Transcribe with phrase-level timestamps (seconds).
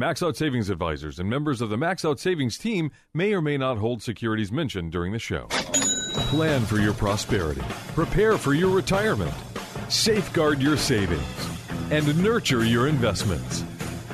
[0.00, 3.58] Max Out Savings Advisors and members of the Max Out Savings team may or may
[3.58, 5.46] not hold securities mentioned during the show.
[6.30, 7.60] Plan for your prosperity,
[7.94, 9.34] prepare for your retirement,
[9.90, 11.20] safeguard your savings,
[11.90, 13.62] and nurture your investments.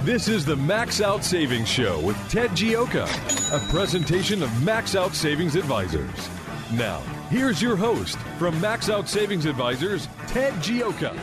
[0.02, 3.06] This is the Max Out Savings Show with Ted Gioka,
[3.54, 6.28] a presentation of Max Out Savings Advisors.
[6.73, 6.98] Now,
[7.30, 11.16] here's your host from Max Out Savings Advisors, Ted Gioka.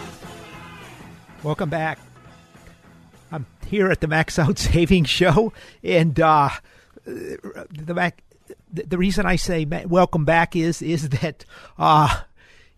[1.43, 1.99] Welcome back.
[3.73, 6.49] Here at the Max Out Savings Show, and uh,
[7.05, 8.21] the Mac.
[8.71, 11.43] The reason I say welcome back is is that
[11.79, 12.21] uh,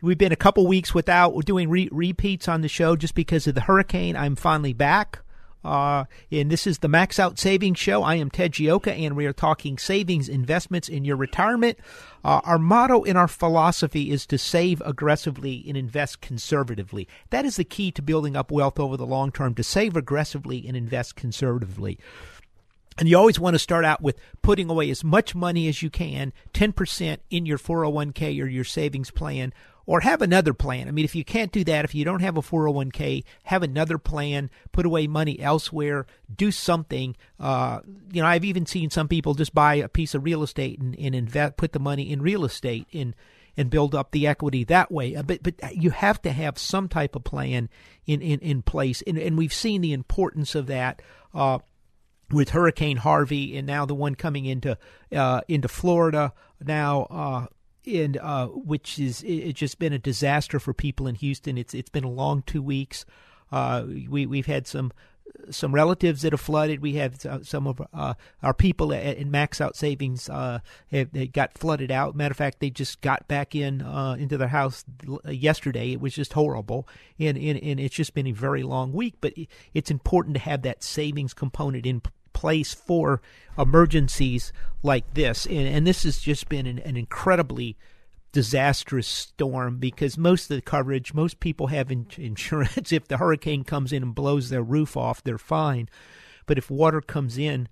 [0.02, 3.56] we've been a couple weeks without doing re- repeats on the show just because of
[3.56, 4.16] the hurricane.
[4.16, 5.20] I'm finally back.
[5.66, 8.04] Uh, and this is the Max Out Savings Show.
[8.04, 11.80] I am Ted Gioka, and we are talking savings, investments in your retirement.
[12.24, 17.08] Uh, our motto in our philosophy is to save aggressively and invest conservatively.
[17.32, 20.68] That is the key to building up wealth over the long term, to save aggressively
[20.68, 22.00] and invest conservatively.
[22.98, 25.90] And you always want to start out with putting away as much money as you
[25.90, 29.52] can, 10% in your 401k or your savings plan,
[29.86, 30.88] or have another plan.
[30.88, 33.98] I mean, if you can't do that, if you don't have a 401k, have another
[33.98, 36.06] plan, put away money elsewhere,
[36.36, 37.16] do something.
[37.40, 40.80] Uh, you know, I've even seen some people just buy a piece of real estate
[40.80, 43.16] and, and invest, put the money in real estate and
[43.58, 45.16] and build up the equity that way.
[45.16, 47.70] Uh, but but you have to have some type of plan
[48.06, 51.02] in in, in place, and, and we've seen the importance of that.
[51.34, 51.60] Uh,
[52.32, 54.80] with Hurricane Harvey and now the one coming into
[55.16, 57.46] uh, into Florida now uh,
[57.88, 61.58] and uh, which is it's just been a disaster for people in Houston.
[61.58, 63.06] It's it's been a long two weeks.
[63.52, 64.92] Uh, we we've had some
[65.50, 66.82] some relatives that have flooded.
[66.82, 70.60] We have some of uh, our people in Max Out Savings uh,
[70.92, 72.16] have got flooded out.
[72.16, 74.86] Matter of fact, they just got back in uh, into their house
[75.28, 75.92] yesterday.
[75.92, 76.88] It was just horrible,
[77.20, 79.16] and, and and it's just been a very long week.
[79.22, 79.34] But
[79.74, 82.02] it's important to have that savings component in
[82.36, 83.22] place for
[83.58, 84.54] emergencies
[84.84, 85.48] like this.
[85.48, 87.78] And, and this has just been an, an, incredibly
[88.32, 92.92] disastrous storm because most of the coverage, most people have in, insurance.
[92.92, 95.90] if the hurricane comes in and blows their roof off, they're fine.
[96.46, 97.68] But if water comes in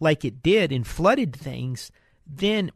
[0.00, 1.90] like it did and flooded things,
[2.26, 2.70] then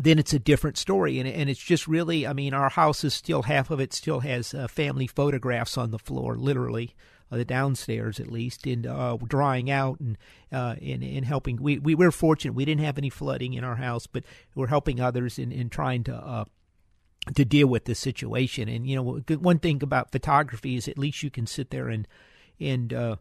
[0.00, 3.12] then it's a different story and and it's just really I mean our house is
[3.12, 6.94] still half of it still has uh, family photographs on the floor literally
[7.32, 10.18] uh, the downstairs at least, and uh, drying out and
[10.52, 11.56] uh, in in helping.
[11.56, 15.00] We we were fortunate we didn't have any flooding in our house, but we're helping
[15.00, 16.14] others in in trying to.
[16.14, 16.44] Uh,
[17.36, 21.22] to deal with this situation, and you know, one thing about photography is at least
[21.22, 22.08] you can sit there and
[22.58, 23.14] and uh,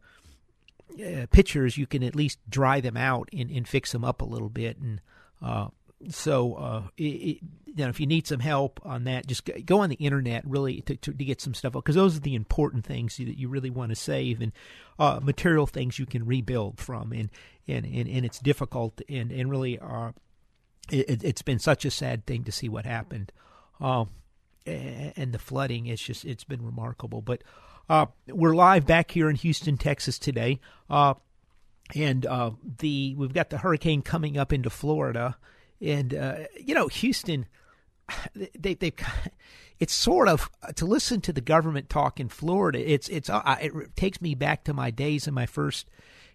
[0.99, 4.25] uh, pictures you can at least dry them out and, and fix them up a
[4.25, 5.01] little bit, and
[5.39, 5.67] uh,
[6.09, 9.89] so uh, it, you know if you need some help on that, just go on
[9.89, 13.17] the internet really to, to, to get some stuff because those are the important things
[13.17, 14.51] that you really want to save and
[14.99, 17.29] uh, material things you can rebuild from and
[17.67, 20.11] and and, and it's difficult and and really uh,
[20.89, 23.31] it, has been such a sad thing to see what happened.
[23.79, 24.05] Uh,
[24.65, 27.43] and the flooding it's just it's been remarkable but
[27.89, 31.15] uh, we're live back here in Houston Texas today uh,
[31.95, 32.27] and
[32.77, 35.35] the we've got the hurricane coming up into Florida
[35.81, 37.47] and uh, you know, Houston,
[38.57, 38.93] they they
[39.79, 42.79] it's sort of to listen to the government talk in Florida.
[42.79, 45.87] It's it's uh, it takes me back to my days in my first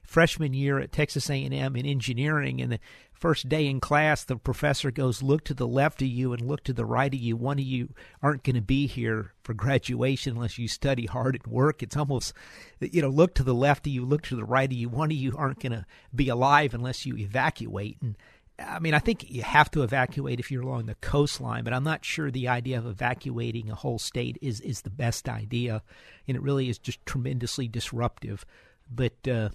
[0.02, 2.78] freshman year at Texas A&M in engineering and the
[3.12, 6.62] first day in class the professor goes look to the left of you and look
[6.62, 7.34] to the right of you.
[7.34, 7.88] One of you
[8.22, 11.82] aren't going to be here for graduation unless you study hard and work.
[11.82, 12.34] It's almost
[12.80, 14.88] you know look to the left of you look to the right of you.
[14.88, 17.96] One of you aren't going to be alive unless you evacuate.
[18.02, 18.16] And
[18.58, 21.84] I mean, I think you have to evacuate if you're along the coastline, but I'm
[21.84, 25.82] not sure the idea of evacuating a whole state is is the best idea,
[26.26, 28.46] and it really is just tremendously disruptive.
[28.90, 29.50] But uh,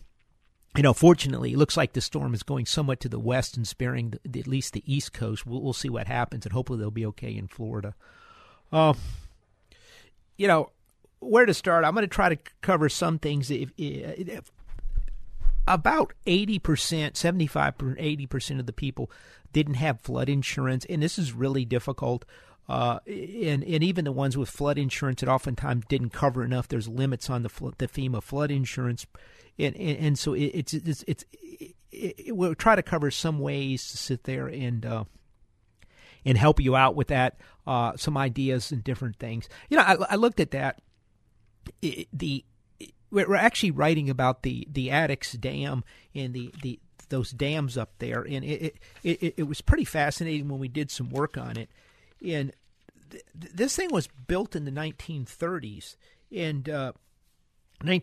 [0.76, 3.68] you know, fortunately, it looks like the storm is going somewhat to the west and
[3.68, 5.46] sparing the, at least the east coast.
[5.46, 7.96] We'll, we'll see what happens, and hopefully they'll be okay in Florida.
[8.72, 8.94] Uh,
[10.38, 10.72] you know,
[11.20, 11.86] where to start?
[11.86, 13.52] I'm going to try to cover some things.
[13.52, 14.52] If, if
[15.68, 19.12] about 80%, 75 80% of the people
[19.54, 20.86] didn't have flood insurance.
[20.86, 22.26] And this is really difficult.
[22.70, 26.68] Uh, and and even the ones with flood insurance, it oftentimes didn't cover enough.
[26.70, 29.06] There's limits on the the FEMA flood insurance,
[29.60, 33.40] and and, and so it, it's it's it's it, it, we'll try to cover some
[33.40, 34.86] ways to sit there and.
[34.86, 35.04] Uh,
[36.24, 39.50] and help you out with that, uh, some ideas and different things.
[39.70, 40.80] You know, I, I looked at that.
[41.82, 42.46] It, the
[43.12, 45.84] we're actually writing about the the Addicks Dam
[46.16, 46.80] and the the
[47.10, 50.90] those dams up there, and it it, it, it was pretty fascinating when we did
[50.90, 51.70] some work on it.
[52.26, 52.54] And
[53.12, 55.96] th- this thing was built in the 1930s,
[56.36, 56.94] and uh,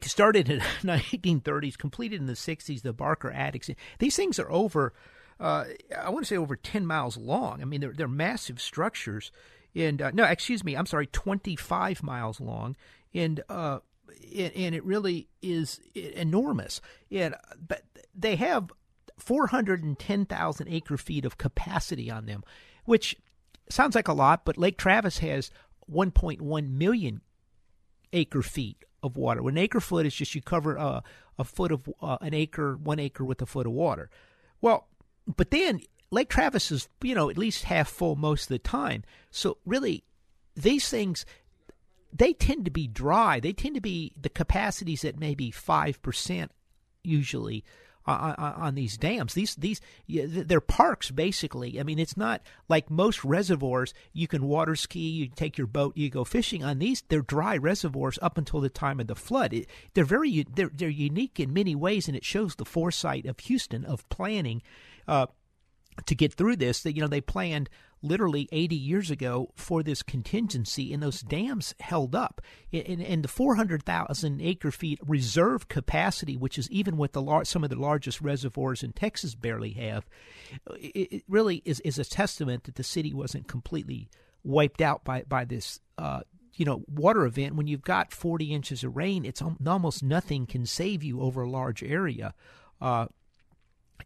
[0.02, 2.82] started in the 1930s, completed in the 60s.
[2.82, 3.74] The Barker Addicks.
[3.98, 4.92] These things are over.
[5.40, 5.64] Uh,
[5.96, 7.62] I want to say over 10 miles long.
[7.62, 9.32] I mean, they're they're massive structures,
[9.74, 12.76] and uh, no, excuse me, I'm sorry, 25 miles long,
[13.14, 13.78] and uh,
[14.36, 16.80] and, it really is enormous.
[17.10, 17.34] And
[17.66, 17.82] but
[18.14, 18.70] they have
[19.18, 22.42] 410,000 acre feet of capacity on them,
[22.84, 23.16] which
[23.68, 25.50] sounds like a lot, but Lake Travis has
[25.90, 27.20] 1.1 million
[28.12, 29.46] acre feet of water.
[29.48, 31.02] An acre foot is just you cover a,
[31.38, 34.10] a foot of uh, an acre, one acre with a foot of water.
[34.60, 34.88] Well,
[35.36, 35.80] but then
[36.10, 39.04] Lake Travis is, you know, at least half full most of the time.
[39.30, 40.04] So really,
[40.56, 41.24] these things,
[42.12, 43.40] they tend to be dry.
[43.40, 46.48] They tend to be the capacities at maybe 5%
[47.04, 47.64] usually
[48.08, 49.34] on, on, these dams.
[49.34, 51.78] These these they're parks basically.
[51.78, 53.92] I mean, it's not like most reservoirs.
[54.12, 56.64] You can water ski, you take your boat, you go fishing.
[56.64, 59.52] On these, they're dry reservoirs up until the time of the flood.
[59.52, 63.38] It, they're very they're they're unique in many ways, and it shows the foresight of
[63.40, 64.62] Houston of planning.
[65.06, 65.26] Uh,
[66.06, 67.68] to get through this that you know they planned
[68.02, 72.40] literally 80 years ago for this contingency, and those dams held up.
[72.72, 77.70] And, the 400,000 acre feet reserve capacity, which is even what the lar- some of
[77.70, 80.06] the largest reservoirs in Texas barely have,
[80.78, 84.08] it, it really is, is a testament that the city wasn't completely
[84.44, 85.80] wiped out by, by this.
[85.96, 86.20] Uh,
[86.54, 90.66] you know, water event, when you've got 40 inches of rain, it's almost nothing can
[90.66, 92.34] save you over a large area.
[92.80, 93.06] Uh,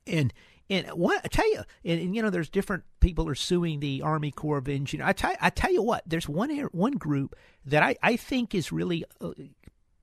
[0.06, 0.32] and
[0.72, 4.02] and what I tell you, and, and, you know, there's different people are suing the
[4.02, 5.08] Army Corps of Engineers.
[5.08, 7.36] I tell, I tell you what, there's one one group
[7.66, 9.32] that I, I think is really uh,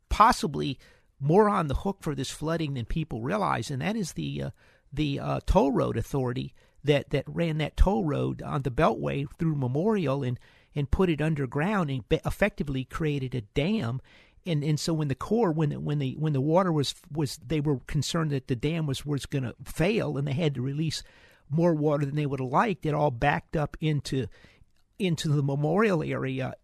[0.10, 0.78] possibly
[1.20, 4.50] more on the hook for this flooding than people realize, and that is the uh,
[4.94, 9.56] the uh, toll road authority that, that ran that toll road on the Beltway through
[9.56, 10.40] Memorial and
[10.76, 14.02] and put it underground and effectively created a dam
[14.46, 17.60] and and so when the Corps when when the when the water was was they
[17.60, 21.04] were concerned that the dam was was going to fail and they had to release
[21.50, 24.28] more water than they would have liked it all backed up into
[24.98, 26.56] into the memorial area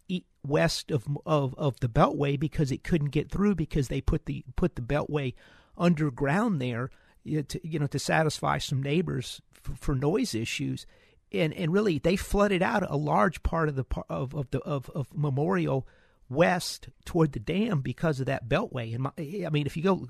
[0.46, 4.44] west of of of the beltway because it couldn't get through because they put the
[4.56, 5.34] put the beltway
[5.78, 6.90] underground there
[7.26, 10.86] to, you know to satisfy some neighbors for, for noise issues.
[11.32, 14.90] And and really they flooded out a large part of the of of the of,
[14.92, 15.88] of memorial
[16.30, 18.94] west toward the dam because of that beltway.
[18.94, 20.08] And my, I mean, if you go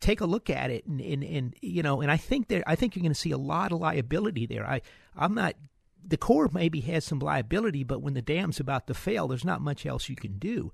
[0.00, 2.76] take a look at it, and, and, and you know, and I think there, I
[2.76, 4.66] think you're going to see a lot of liability there.
[4.66, 4.82] I
[5.16, 5.54] I'm not.
[6.04, 9.60] The Corps maybe has some liability, but when the dam's about to fail, there's not
[9.60, 10.72] much else you can do.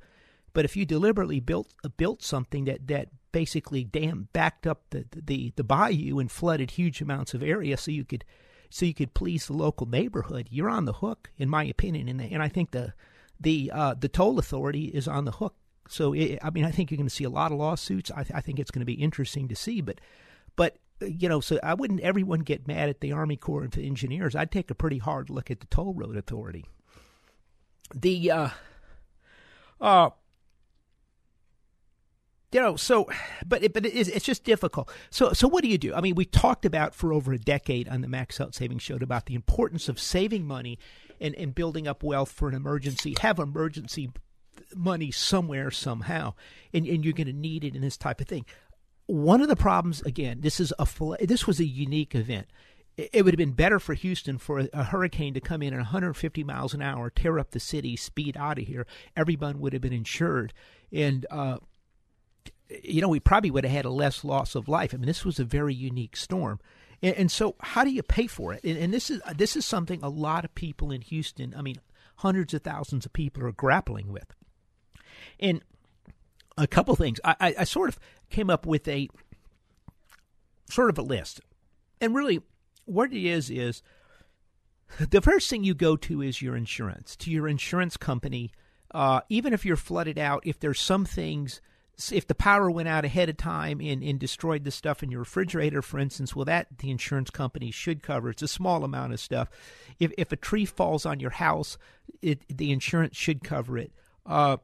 [0.54, 5.52] But if you deliberately built built something that that basically dam backed up the, the
[5.56, 8.24] the bayou and flooded huge amounts of area, so you could
[8.70, 12.08] so you could please the local neighborhood, you're on the hook, in my opinion.
[12.08, 12.94] And and I think the
[13.40, 15.54] the uh, the toll authority is on the hook.
[15.88, 18.10] So it, I mean, I think you're going to see a lot of lawsuits.
[18.10, 19.80] I, th- I think it's going to be interesting to see.
[19.80, 20.00] But
[20.56, 24.34] but you know, so I wouldn't everyone get mad at the Army Corps of Engineers.
[24.34, 26.64] I'd take a pretty hard look at the toll road authority.
[27.94, 28.48] The uh,
[29.80, 30.10] uh,
[32.52, 33.08] you know, so,
[33.46, 34.90] but it, but it is, it's just difficult.
[35.10, 35.94] So, so what do you do?
[35.94, 38.96] I mean, we talked about for over a decade on the Max Out Savings Show
[38.96, 40.78] about the importance of saving money
[41.20, 43.14] and, and building up wealth for an emergency.
[43.20, 44.10] Have emergency
[44.74, 46.34] money somewhere somehow,
[46.72, 48.44] and, and you're going to need it in this type of thing.
[49.06, 50.86] One of the problems, again, this is a
[51.20, 52.46] this was a unique event.
[52.96, 56.42] It would have been better for Houston for a, hurricane to come in at 150
[56.44, 58.86] miles an hour, tear up the city, speed out of here.
[59.16, 60.52] Everyone would have been insured,
[60.92, 61.58] and uh,
[62.82, 64.92] you know we probably would have had a less loss of life.
[64.92, 66.60] I mean, this was a very unique storm.
[67.02, 68.64] And, and so, how do you pay for it?
[68.64, 71.76] And, and this is this is something a lot of people in Houston, I mean,
[72.16, 74.34] hundreds of thousands of people are grappling with.
[75.40, 75.62] And
[76.56, 77.98] a couple things, I, I, I sort of
[78.30, 79.08] came up with a
[80.68, 81.40] sort of a list,
[82.00, 82.42] and really,
[82.84, 83.82] what it is is
[84.98, 88.52] the first thing you go to is your insurance to your insurance company.
[88.90, 91.60] Uh, even if you're flooded out, if there's some things
[92.12, 95.20] if the power went out ahead of time and, and destroyed the stuff in your
[95.20, 98.30] refrigerator, for instance, well, that the insurance company should cover.
[98.30, 99.48] It's a small amount of stuff.
[99.98, 101.76] If if a tree falls on your house,
[102.22, 103.92] it, the insurance should cover it.
[104.24, 104.58] Uh,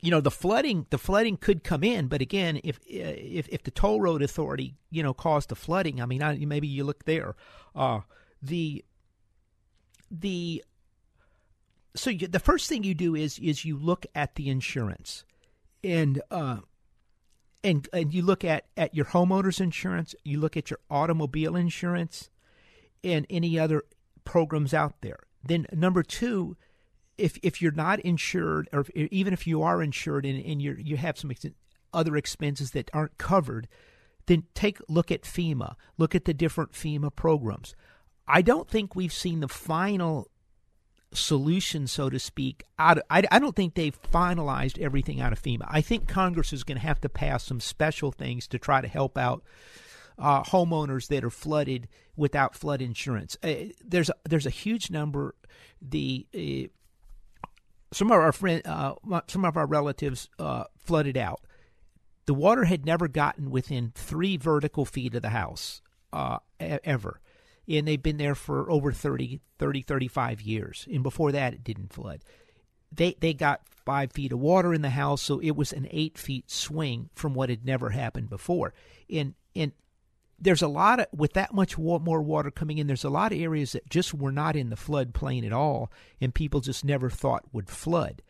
[0.00, 3.70] you know the flooding the flooding could come in but again if if if the
[3.70, 7.34] toll road authority you know caused the flooding i mean I, maybe you look there
[7.74, 8.00] uh
[8.40, 8.84] the
[10.10, 10.64] the
[11.94, 15.24] so you, the first thing you do is is you look at the insurance
[15.82, 16.58] and uh
[17.62, 22.30] and and you look at at your homeowners insurance you look at your automobile insurance
[23.02, 23.82] and any other
[24.24, 26.56] programs out there then number 2
[27.20, 30.76] if if you're not insured, or if, even if you are insured and, and you
[30.78, 31.46] you have some ex-
[31.92, 33.68] other expenses that aren't covered,
[34.26, 35.74] then take look at FEMA.
[35.98, 37.74] Look at the different FEMA programs.
[38.26, 40.29] I don't think we've seen the final
[41.12, 42.64] solution, so to speak.
[42.78, 45.66] Out of, I, I don't think they've finalized everything out of FEMA.
[45.68, 48.88] I think Congress is going to have to pass some special things to try to
[48.88, 49.42] help out
[50.18, 53.36] uh, homeowners that are flooded without flood insurance.
[53.42, 55.34] Uh, there's a, there's a huge number.
[55.82, 56.68] The uh,
[57.92, 58.94] some of our friend, uh,
[59.26, 61.40] some of our relatives uh, flooded out.
[62.26, 67.20] The water had never gotten within three vertical feet of the house uh, ever.
[67.70, 70.88] And they've been there for over 30, 30, 35 years.
[70.92, 72.20] And before that, it didn't flood.
[72.92, 76.18] They, they got five feet of water in the house, so it was an eight
[76.18, 78.74] feet swing from what had never happened before.
[79.08, 79.70] And, and
[80.40, 83.38] there's a lot of with that much more water coming in there's a lot of
[83.38, 87.10] areas that just were not in the flood plain at all and people just never
[87.10, 88.22] thought would flood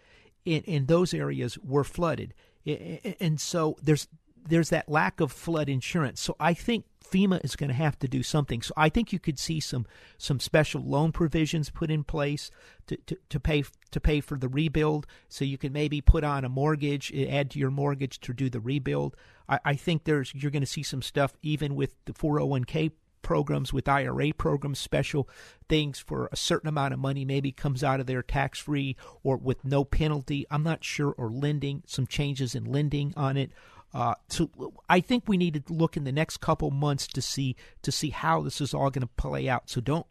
[0.45, 2.35] and, and those areas were flooded
[2.67, 4.09] and so there's
[4.49, 8.09] there's that lack of flood insurance so i think FEMA is going to have to
[8.09, 8.63] do something.
[8.63, 9.87] So I think you could see some
[10.19, 12.51] some special loan provisions put in place
[12.87, 15.07] to, to, to pay to pay for the rebuild.
[15.29, 18.49] So you can maybe put on a mortgage, eh, add to your mortgage to do
[18.49, 19.17] the rebuild.
[19.49, 22.93] I, I think there's you're going to see some stuff even with the 401k
[23.23, 25.29] programs with IRA programs, special
[25.69, 29.37] things for a certain amount of money maybe comes out of there tax free or
[29.37, 30.47] with no penalty.
[30.51, 33.51] I'm not sure, or lending, some changes in lending on it.
[33.93, 34.51] Uh, so
[34.89, 38.11] I think we need to look in the next couple months to see to see
[38.11, 39.69] how this is all going to play out.
[39.69, 40.07] So don't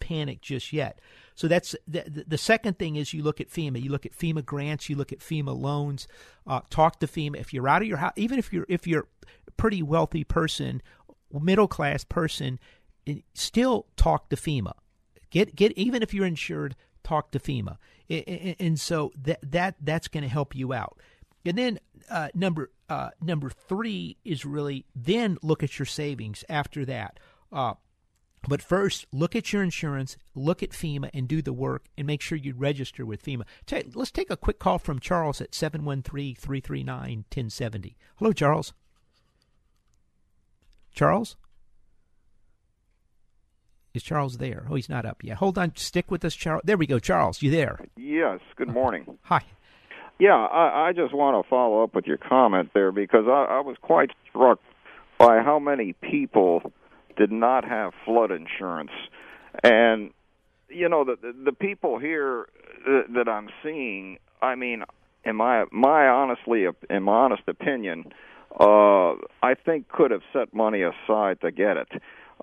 [0.00, 1.00] panic just yet.
[1.36, 3.80] So that's the, the second thing is you look at FEMA.
[3.80, 4.88] You look at FEMA grants.
[4.90, 6.08] You look at FEMA loans.
[6.46, 8.12] Uh, talk to FEMA if you're out of your house.
[8.16, 9.06] Even if you're if you're
[9.46, 10.82] a pretty wealthy person,
[11.32, 12.58] middle class person,
[13.06, 14.72] eh, still talk to FEMA.
[15.30, 17.76] Get get even if you're insured, talk to FEMA.
[18.58, 20.98] And so that that that's going to help you out.
[21.44, 21.80] And then
[22.10, 27.18] uh, number uh, number three is really then look at your savings after that.
[27.52, 27.74] Uh,
[28.48, 32.22] but first, look at your insurance, look at FEMA, and do the work, and make
[32.22, 33.42] sure you register with FEMA.
[33.94, 37.96] Let's take a quick call from Charles at 713 339 1070.
[38.16, 38.72] Hello, Charles.
[40.92, 41.36] Charles?
[43.92, 44.66] Is Charles there?
[44.70, 45.38] Oh, he's not up yet.
[45.38, 45.72] Hold on.
[45.76, 46.62] Stick with us, Charles.
[46.64, 46.98] There we go.
[46.98, 47.80] Charles, you there?
[47.96, 48.40] Yes.
[48.56, 49.18] Good morning.
[49.22, 49.42] Hi.
[50.20, 53.60] Yeah, I, I just want to follow up with your comment there because I, I
[53.60, 54.60] was quite struck
[55.18, 56.72] by how many people
[57.16, 58.90] did not have flood insurance,
[59.64, 60.10] and
[60.68, 62.46] you know the the, the people here
[62.84, 64.18] that, that I'm seeing.
[64.42, 64.84] I mean,
[65.24, 68.04] in my my honestly in my honest opinion,
[68.58, 69.12] uh,
[69.42, 71.88] I think could have set money aside to get it.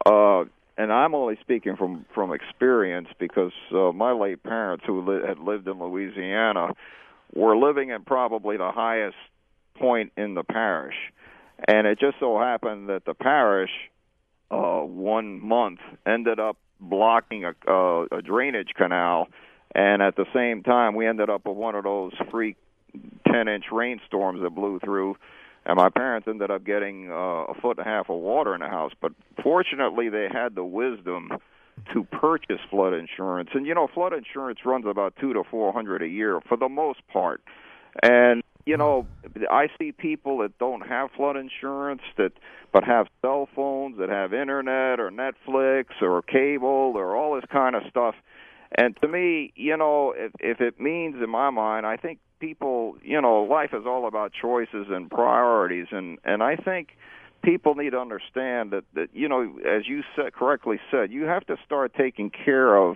[0.04, 0.46] Uh,
[0.80, 5.38] and I'm only speaking from from experience because uh, my late parents, who li- had
[5.38, 6.70] lived in Louisiana,
[7.34, 9.18] were living at probably the highest
[9.76, 10.96] point in the parish.
[11.68, 13.72] And it just so happened that the parish,
[14.52, 19.28] uh, one month, ended up blocking a, uh, a drainage canal.
[19.74, 22.58] And at the same time, we ended up with one of those freak
[23.32, 25.18] 10 inch rainstorms that blew through.
[25.66, 28.62] And my parents ended up getting uh, a foot and a half of water in
[28.62, 28.94] the house.
[29.02, 29.12] But
[29.44, 31.30] fortunately, they had the wisdom
[31.94, 33.50] to purchase flood insurance.
[33.54, 36.70] And you know, flood insurance runs about two to four hundred a year for the
[36.70, 37.42] most part.
[38.04, 38.80] And you hmm.
[38.80, 39.08] know,
[39.50, 42.34] I see people that don't have flood insurance that
[42.74, 47.76] but have cell phones that have internet or Netflix or cable or all this kind
[47.76, 48.16] of stuff.
[48.78, 52.98] And to me, you know, if if it means in my mind, I think people,
[53.02, 56.90] you know, life is all about choices and priorities and and I think
[57.44, 61.46] people need to understand that that you know as you said correctly said you have
[61.46, 62.96] to start taking care of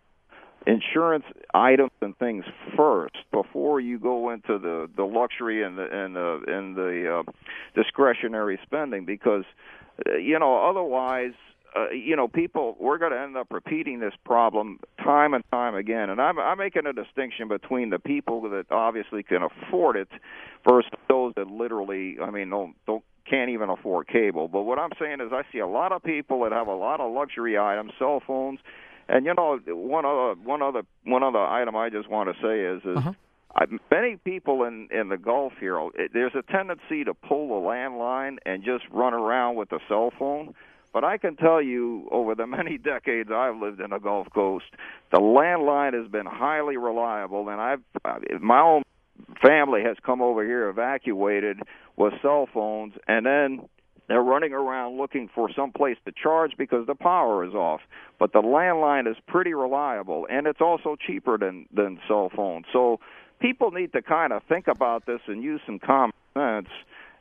[0.67, 2.45] insurance items and things
[2.77, 7.31] first before you go into the the luxury and the and the and the uh,
[7.75, 9.43] discretionary spending because
[10.05, 11.33] uh, you know otherwise
[11.75, 15.75] uh, you know, people we're going to end up repeating this problem time and time
[15.75, 16.09] again.
[16.09, 20.09] And I'm I'm making a distinction between the people that obviously can afford it
[20.67, 24.47] versus those that literally, I mean, don't don't can't even afford cable.
[24.47, 26.99] But what I'm saying is, I see a lot of people that have a lot
[26.99, 28.59] of luxury items, cell phones,
[29.07, 32.61] and you know, one other one other one other item I just want to say
[32.61, 32.97] is is.
[32.97, 33.13] Uh-huh.
[33.53, 37.67] I, many people in in the Gulf here, it, there's a tendency to pull the
[37.67, 40.53] landline and just run around with the cell phone.
[40.93, 44.65] But I can tell you, over the many decades I've lived in the Gulf Coast,
[45.11, 47.81] the landline has been highly reliable, and I've
[48.41, 48.83] my own
[49.41, 51.59] family has come over here evacuated
[51.97, 53.67] with cell phones, and then
[54.07, 57.79] they're running around looking for some place to charge because the power is off.
[58.19, 62.65] But the landline is pretty reliable, and it's also cheaper than than cell phones.
[62.73, 62.99] So
[63.39, 66.67] people need to kind of think about this and use some common sense.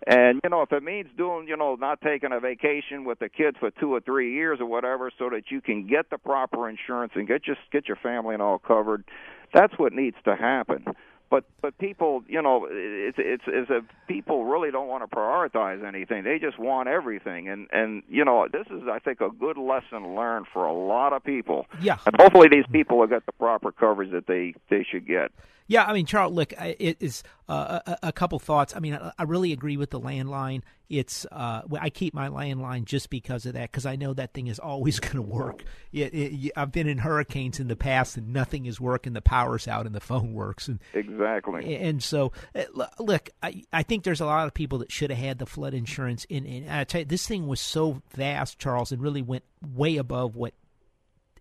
[0.06, 3.28] And you know, if it means doing, you know, not taking a vacation with the
[3.28, 6.68] kids for two or three years or whatever, so that you can get the proper
[6.68, 9.04] insurance and get your get your family and all covered,
[9.52, 10.84] that's what needs to happen
[11.30, 15.86] but but people you know it's it's it's a people really don't want to prioritize
[15.86, 16.24] anything.
[16.24, 17.48] They just want everything.
[17.48, 21.12] And and you know this is i think a good lesson learned for a lot
[21.12, 21.66] of people.
[21.80, 21.98] Yeah.
[22.04, 25.30] And hopefully these people will get the proper coverage that they they should get
[25.70, 28.74] yeah, I mean, Charles, look, it is uh, a, a, couple thoughts.
[28.74, 30.62] I mean, I, really agree with the landline.
[30.88, 34.48] It's uh, I keep my landline just because of that, because I know that thing
[34.48, 35.62] is always going to work.
[35.92, 39.12] It, it, I've been in hurricanes in the past, and nothing is working.
[39.12, 40.66] The power's out, and the phone works.
[40.66, 41.76] And exactly.
[41.76, 42.64] And so, uh,
[42.98, 45.72] look, I, I think there's a lot of people that should have had the flood
[45.72, 46.24] insurance.
[46.28, 49.98] In, and I tell you, this thing was so vast, Charles, and really went way
[49.98, 50.52] above what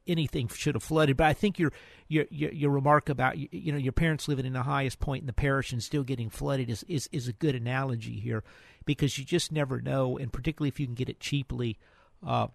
[0.09, 1.17] anything should have flooded.
[1.17, 1.71] But I think your
[2.07, 5.21] your your, your remark about you, you, know your parents living in the highest point
[5.21, 8.43] in the parish and still getting flooded is, is is a good analogy here
[8.85, 11.77] because you just never know, and particularly if you can get it cheaply,
[12.25, 12.47] uh,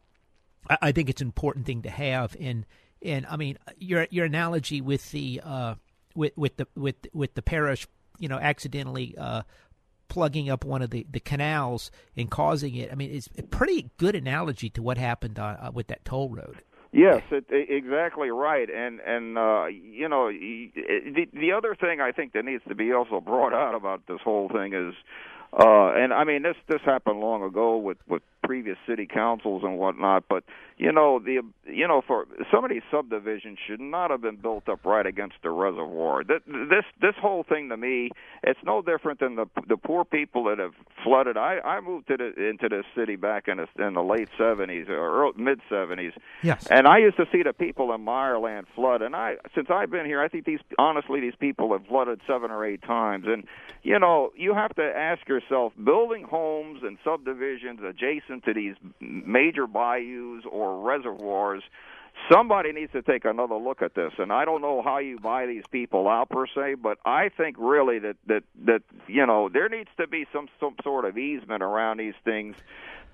[0.69, 2.37] I, I, think it's an important thing to have.
[2.41, 2.67] And
[3.03, 5.75] and I mean your your analogy with the uh,
[6.15, 7.87] with with the with with the parish,
[8.19, 9.15] you know, accidentally.
[9.17, 9.43] Uh,
[10.07, 12.93] plugging up one of the, the canals and causing it.
[12.93, 16.63] I mean, it's a pretty good analogy to what happened uh, with that toll road.
[16.95, 18.69] Yes, it, exactly right.
[18.71, 22.93] And and uh, you know the the other thing I think that needs to be
[22.93, 24.95] also brought out about this whole thing is,
[25.53, 29.79] uh, and I mean this this happened long ago with with previous city councils and
[29.79, 30.25] whatnot.
[30.29, 30.45] But
[30.77, 34.69] you know the you know for some of these subdivisions should not have been built
[34.69, 36.25] up right against the reservoir.
[36.25, 38.11] This this this whole thing to me,
[38.43, 41.37] it's no different than the the poor people that have flooded.
[41.37, 44.87] I I moved to the into this city back in the in the late seventies
[44.89, 46.13] or mid seventies.
[46.43, 46.67] Yes.
[46.71, 50.07] And I used to see the people in Meyerland flood, and I since I've been
[50.07, 53.27] here, I think these honestly these people have flooded seven or eight times.
[53.29, 53.47] And
[53.85, 59.67] you know you have to ask yourself, building homes and subdivisions adjacent to these major
[59.67, 61.63] bayous or reservoirs,
[62.31, 64.13] somebody needs to take another look at this.
[64.19, 67.57] And I don't know how you buy these people out per se, but I think
[67.59, 71.63] really that that that you know there needs to be some some sort of easement
[71.63, 72.57] around these things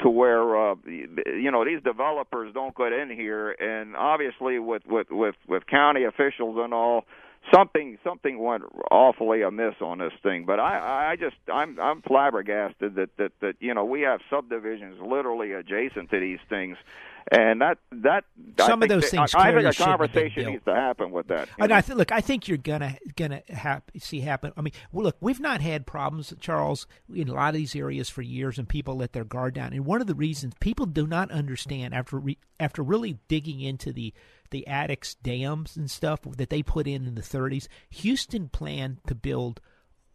[0.00, 5.09] to where uh, you know these developers don't get in here and obviously with with
[5.11, 7.04] with with county officials and all
[7.52, 10.44] something something went awfully amiss on this thing.
[10.44, 15.00] But I I just I'm I'm flabbergasted that that that you know we have subdivisions
[15.00, 16.76] literally adjacent to these things.
[17.30, 18.24] And that that
[18.58, 19.34] some of those things.
[19.34, 21.48] I, I think a conversation needs to happen with that.
[21.58, 24.52] And I th- look, I think you're gonna gonna hap- see happen.
[24.56, 28.08] I mean, well, look, we've not had problems, Charles, in a lot of these areas
[28.08, 29.74] for years, and people let their guard down.
[29.74, 33.92] And one of the reasons people do not understand after re- after really digging into
[33.92, 34.12] the
[34.50, 37.68] the Addicks dams and stuff that they put in in the 30s.
[37.90, 39.60] Houston planned to build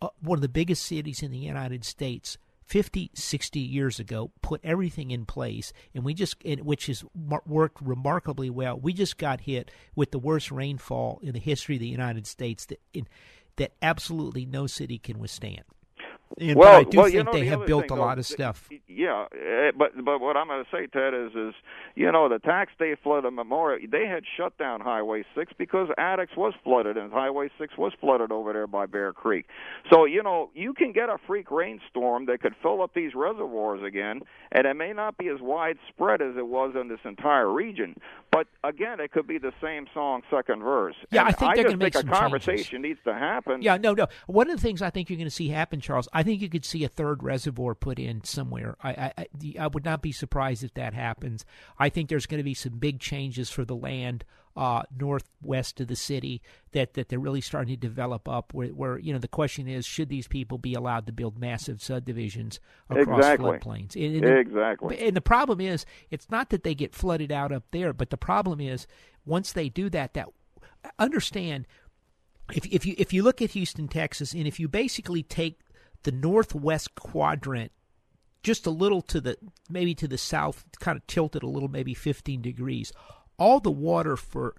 [0.02, 4.60] uh, one of the biggest cities in the United States 50, 60 years ago, put
[4.64, 7.04] everything in place, and we just, which has
[7.46, 8.80] worked remarkably well.
[8.80, 12.66] We just got hit with the worst rainfall in the history of the United States
[12.66, 13.08] that, in,
[13.58, 15.64] that absolutely no city can withstand.
[16.38, 18.02] And, well, I do well, think you know, they the have built thing, a though,
[18.02, 18.70] lot of stuff.
[18.88, 21.54] Yeah, eh, but but what I'm going to say, Ted, is is
[21.96, 25.88] you know the tax day flood of Memorial, they had shut down Highway Six because
[25.98, 29.46] Addicks was flooded and Highway Six was flooded over there by Bear Creek.
[29.92, 33.82] So you know you can get a freak rainstorm that could fill up these reservoirs
[33.84, 37.96] again, and it may not be as widespread as it was in this entire region.
[38.32, 40.96] But again, it could be the same song, second verse.
[41.12, 42.82] Yeah, and I think I they're going to make think some a conversation changes.
[42.82, 43.62] needs to happen.
[43.62, 44.08] Yeah, no, no.
[44.28, 46.48] One of the things I think you're going to see happen, Charles, I think you
[46.48, 48.78] could see a third reservoir put in somewhere.
[48.82, 49.28] I, I,
[49.60, 51.44] I would not be surprised if that happens.
[51.78, 54.24] I think there's going to be some big changes for the land
[54.56, 58.54] uh, northwest of the city that, that they're really starting to develop up.
[58.54, 61.84] Where, where you know the question is, should these people be allowed to build massive
[61.84, 63.52] subdivisions across exactly.
[63.52, 63.96] floodplains?
[63.98, 64.96] And, and exactly.
[64.96, 68.10] The, and the problem is, it's not that they get flooded out up there, but
[68.10, 68.88] the problem is
[69.26, 70.30] once they do that, that
[70.98, 71.68] understand
[72.54, 75.60] if if you if you look at Houston, Texas, and if you basically take
[76.06, 77.72] the northwest quadrant
[78.46, 79.38] just a little to the
[79.70, 82.94] maybe to the south, kind of tilted a little, maybe 15 degrees,
[83.38, 84.56] all the water for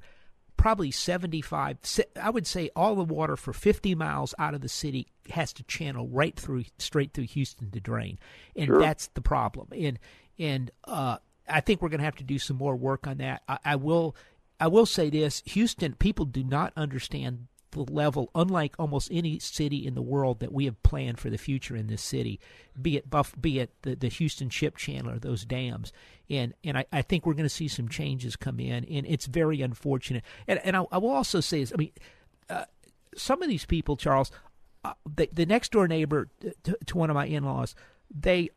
[0.56, 1.76] probably 75
[2.20, 5.62] i would say all the water for 50 miles out of the city has to
[5.64, 8.18] channel right through straight through houston to drain.
[8.56, 8.80] And sure.
[8.80, 9.68] that's the problem.
[9.72, 9.98] And
[10.38, 13.42] and uh, i think we're going to have to do some more work on that.
[13.48, 14.16] I, I will
[14.59, 17.46] i will say this houston people do not understand
[17.84, 21.38] the level, unlike almost any city in the world that we have planned for the
[21.38, 22.40] future in this city,
[22.80, 25.92] be it Buff, be it the, the Houston Ship Channel or those dams.
[26.28, 29.26] And and I, I think we're going to see some changes come in, and it's
[29.26, 30.24] very unfortunate.
[30.48, 31.92] And and I, I will also say is, I mean,
[32.50, 32.64] uh,
[33.16, 34.30] some of these people, Charles,
[34.84, 36.28] uh, the, the next door neighbor
[36.64, 37.74] to, to one of my in laws,
[38.10, 38.50] they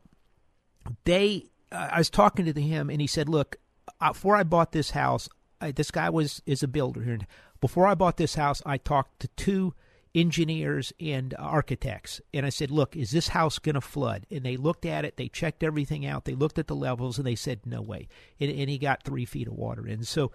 [1.05, 3.58] they uh, I was talking to him, and he said, "Look,
[3.99, 5.29] uh, before I bought this house,
[5.62, 7.19] I, this guy was is a builder here.
[7.62, 9.74] Before I bought this house, I talked to two
[10.15, 14.58] engineers and architects, and I said, "Look, is this house going to flood?" And they
[14.58, 17.65] looked at it, they checked everything out, they looked at the levels, and they said,
[17.65, 18.08] "No way."
[18.39, 20.04] And, and he got three feet of water in.
[20.04, 20.32] So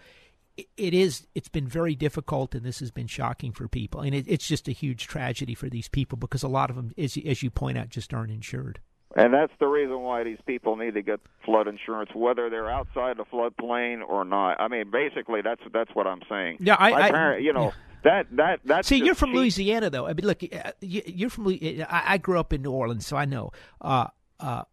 [0.56, 4.24] it is it's been very difficult and this has been shocking for people and it,
[4.28, 7.42] it's just a huge tragedy for these people because a lot of them as, as
[7.42, 8.78] you point out just aren't insured
[9.16, 13.16] and that's the reason why these people need to get flood insurance, whether they're outside
[13.16, 14.60] the floodplain or not.
[14.60, 16.58] I mean, basically, that's that's what I'm saying.
[16.60, 17.64] Yeah, I, I parent, you know.
[17.64, 17.72] Yeah.
[18.04, 19.02] That that that's see.
[19.02, 19.36] You're from cheap.
[19.36, 20.06] Louisiana, though.
[20.06, 21.48] I mean, look, uh, you're from.
[21.88, 23.50] I grew up in New Orleans, so I know.
[23.80, 24.64] Uh, uh,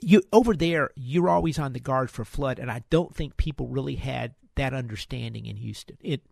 [0.00, 3.68] you over there, you're always on the guard for flood, and I don't think people
[3.68, 5.98] really had that understanding in Houston.
[6.02, 6.22] It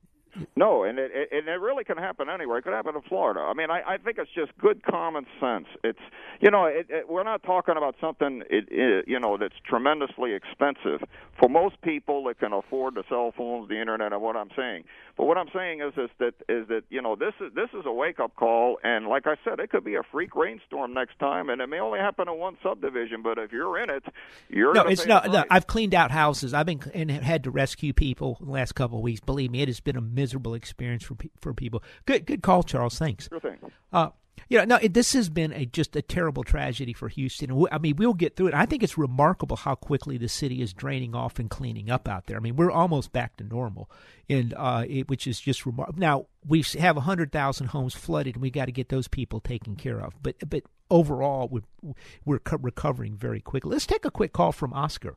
[0.57, 2.59] no, and it, it and it really can happen anywhere.
[2.59, 3.40] It could happen in Florida.
[3.40, 5.66] I mean, I, I think it's just good common sense.
[5.83, 5.99] It's
[6.40, 10.35] you know, it, it, we're not talking about something it, it, you know that's tremendously
[10.35, 11.07] expensive
[11.38, 14.85] for most people that can afford the cell phones, the internet, and what I'm saying.
[15.16, 17.87] But what I'm saying is is that is that you know this is this is
[17.87, 21.18] a wake up call, and like I said, it could be a freak rainstorm next
[21.18, 23.23] time, and it may only happen in one subdivision.
[23.23, 24.05] But if you're in it,
[24.49, 24.83] you're no.
[24.83, 26.53] It's pay no, I've cleaned out houses.
[26.53, 29.20] I've been and had to rescue people the last couple of weeks.
[29.20, 31.82] Believe me, it has been a miserable experience for pe- for people.
[32.06, 32.98] Good good call, Charles.
[32.98, 33.28] Thanks.
[33.28, 33.58] Sure thing.
[33.92, 34.08] Uh,
[34.48, 37.54] you know, no, it, this has been a just a terrible tragedy for Houston.
[37.56, 38.54] We, I mean, we'll get through it.
[38.54, 42.26] I think it's remarkable how quickly the city is draining off and cleaning up out
[42.26, 42.37] there.
[42.37, 43.90] I mean, we're almost back to normal,
[44.28, 46.00] and uh, it, which is just remarkable.
[46.00, 49.76] Now we have hundred thousand homes flooded, and we got to get those people taken
[49.76, 50.14] care of.
[50.22, 53.72] But but overall, we're we're co- recovering very quickly.
[53.72, 55.16] Let's take a quick call from Oscar.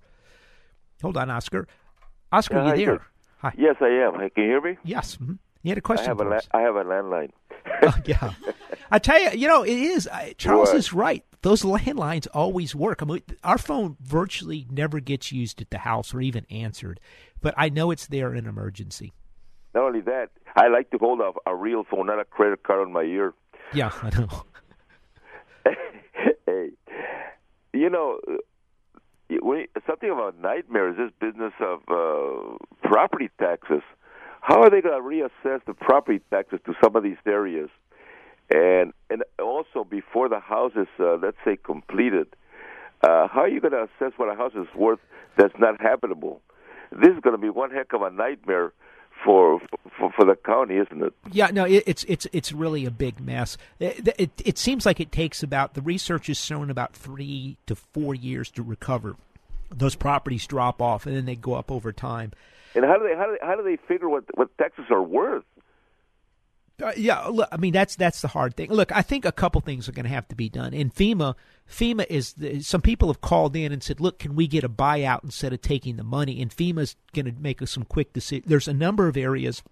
[1.01, 1.67] Hold on, Oscar.
[2.31, 3.01] Oscar, Yeah, you there?
[3.38, 3.54] Hi.
[3.58, 4.13] Yes, I am.
[4.13, 4.78] Can you hear me?
[4.84, 5.15] Yes.
[5.17, 5.34] Mm-hmm.
[5.63, 6.08] You had a question.
[6.08, 7.32] have a la- I have a landline.
[7.84, 8.32] Oh, yeah.
[8.89, 10.08] I tell you, you know, it is.
[10.08, 10.78] I, Charles What?
[10.78, 11.23] is right.
[11.41, 13.02] Those landlines always work.
[13.02, 17.00] I mean, our phone virtually never gets used at the house or even answered,
[17.41, 19.12] but I know it's there in emergency.
[19.76, 22.80] Not only that, I like to hold a, a real phone, not a credit card
[22.80, 23.34] on my ear.
[23.73, 24.30] Yeah, I know.
[26.45, 26.69] hey,
[27.73, 28.19] you know,
[29.85, 33.81] something of a nightmare is this business of uh, property taxes.
[34.41, 37.69] How are they going to reassess the property taxes to some of these areas?
[38.49, 42.27] And and also before the house is, uh, let's say, completed,
[43.03, 44.99] uh, how are you going to assess what a house is worth
[45.37, 46.41] that's not habitable?
[46.91, 48.71] This is going to be one heck of a nightmare
[49.23, 49.60] for
[49.97, 51.13] for, for the county, isn't it?
[51.32, 53.58] Yeah, no, it, it's it's it's really a big mess.
[53.80, 57.75] It, it, it seems like it takes about the research has shown about three to
[57.75, 59.15] four years to recover.
[59.69, 62.32] Those properties drop off, and then they go up over time.
[62.75, 65.03] And how do they how do they, how do they figure what what taxes are
[65.03, 65.43] worth?
[66.81, 68.71] Uh, yeah, look, I mean that's that's the hard thing.
[68.71, 70.75] Look, I think a couple things are going to have to be done.
[70.75, 71.33] And FEMA,
[71.67, 74.69] FEMA is the, some people have called in and said, "Look, can we get a
[74.69, 78.47] buyout instead of taking the money?" And FEMA's going to make some quick decisions.
[78.47, 79.63] There's a number of areas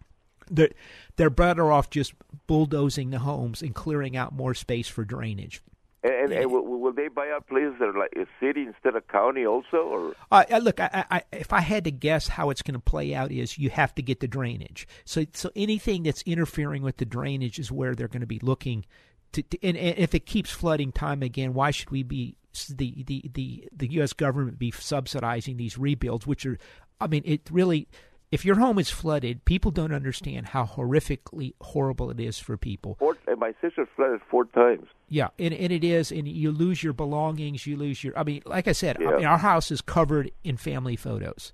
[0.50, 0.74] that
[1.16, 2.14] they're better off just
[2.48, 5.62] bulldozing the homes and clearing out more space for drainage.
[6.06, 8.96] And, and, and will, will they buy out places that are like a city instead
[8.96, 12.52] of county also, or Uh, uh, look, I, I, if I had to guess how
[12.52, 14.88] it's going to play out, is you have to get the drainage.
[15.04, 18.86] So, so anything that's interfering with the drainage is where they're going to be looking.
[19.32, 22.38] To, to and, and if it keeps flooding time again, why should we be
[22.76, 24.14] the the the the U.S.
[24.14, 26.60] government be subsidizing these rebuilds, which are,
[27.02, 27.88] I mean, it really
[28.32, 32.96] if your home is flooded, people don't understand how horrifically horrible it is for people.
[33.00, 34.88] Four, and my sister flooded four times.
[35.08, 38.18] Yeah, and, and it is, and you lose your belongings, you lose your.
[38.18, 39.10] I mean, like I said, Yeah.
[39.10, 41.54] I mean, our house is covered in family photos.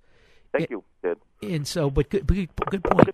[0.51, 1.17] Thank It- you, Ted.
[1.43, 3.09] And so, but good, good, good point.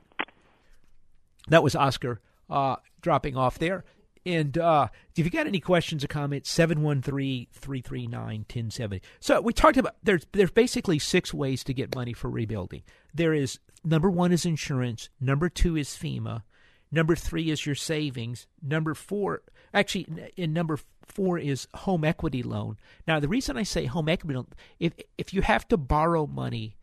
[1.48, 3.86] That was Oscar uh, dropping off there.
[4.28, 9.00] And uh, if you got any questions or comments, 713-339-1070.
[9.22, 12.84] So we talked about there's there's basically six ways to get money for rebuilding.
[13.14, 16.44] There is number one is insurance, number two is FEMA,
[16.92, 22.76] number three is your savings, number four actually in number four is home equity loan.
[23.08, 26.76] Now the reason I say home equity loan, if if you have to borrow money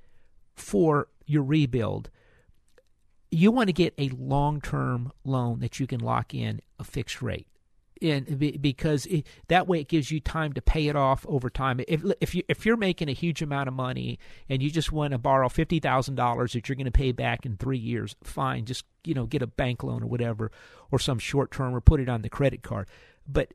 [0.54, 2.08] for your rebuild,
[3.34, 7.20] you want to get a long term loan that you can lock in a fixed
[7.20, 7.46] rate.
[8.02, 11.80] And because it, that way it gives you time to pay it off over time.
[11.88, 14.18] If if you if you're making a huge amount of money
[14.48, 17.46] and you just want to borrow fifty thousand dollars that you're going to pay back
[17.46, 18.66] in three years, fine.
[18.66, 20.50] Just you know get a bank loan or whatever,
[20.90, 22.88] or some short term, or put it on the credit card.
[23.26, 23.54] But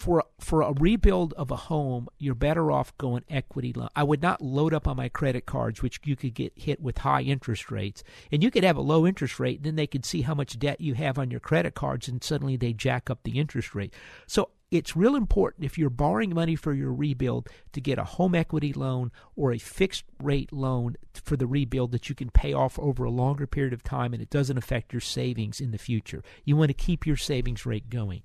[0.00, 3.90] for for a rebuild of a home, you're better off going equity loan.
[3.94, 6.98] I would not load up on my credit cards, which you could get hit with
[6.98, 9.58] high interest rates, and you could have a low interest rate.
[9.58, 12.24] And Then they could see how much debt you have on your credit cards, and
[12.24, 13.92] suddenly they jack up the interest rate.
[14.26, 18.34] So it's real important if you're borrowing money for your rebuild to get a home
[18.34, 22.78] equity loan or a fixed rate loan for the rebuild that you can pay off
[22.78, 26.22] over a longer period of time and it doesn't affect your savings in the future.
[26.44, 28.22] You want to keep your savings rate going.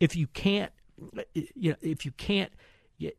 [0.00, 0.72] If you can't
[1.54, 2.52] you know if you can't
[2.98, 3.16] get,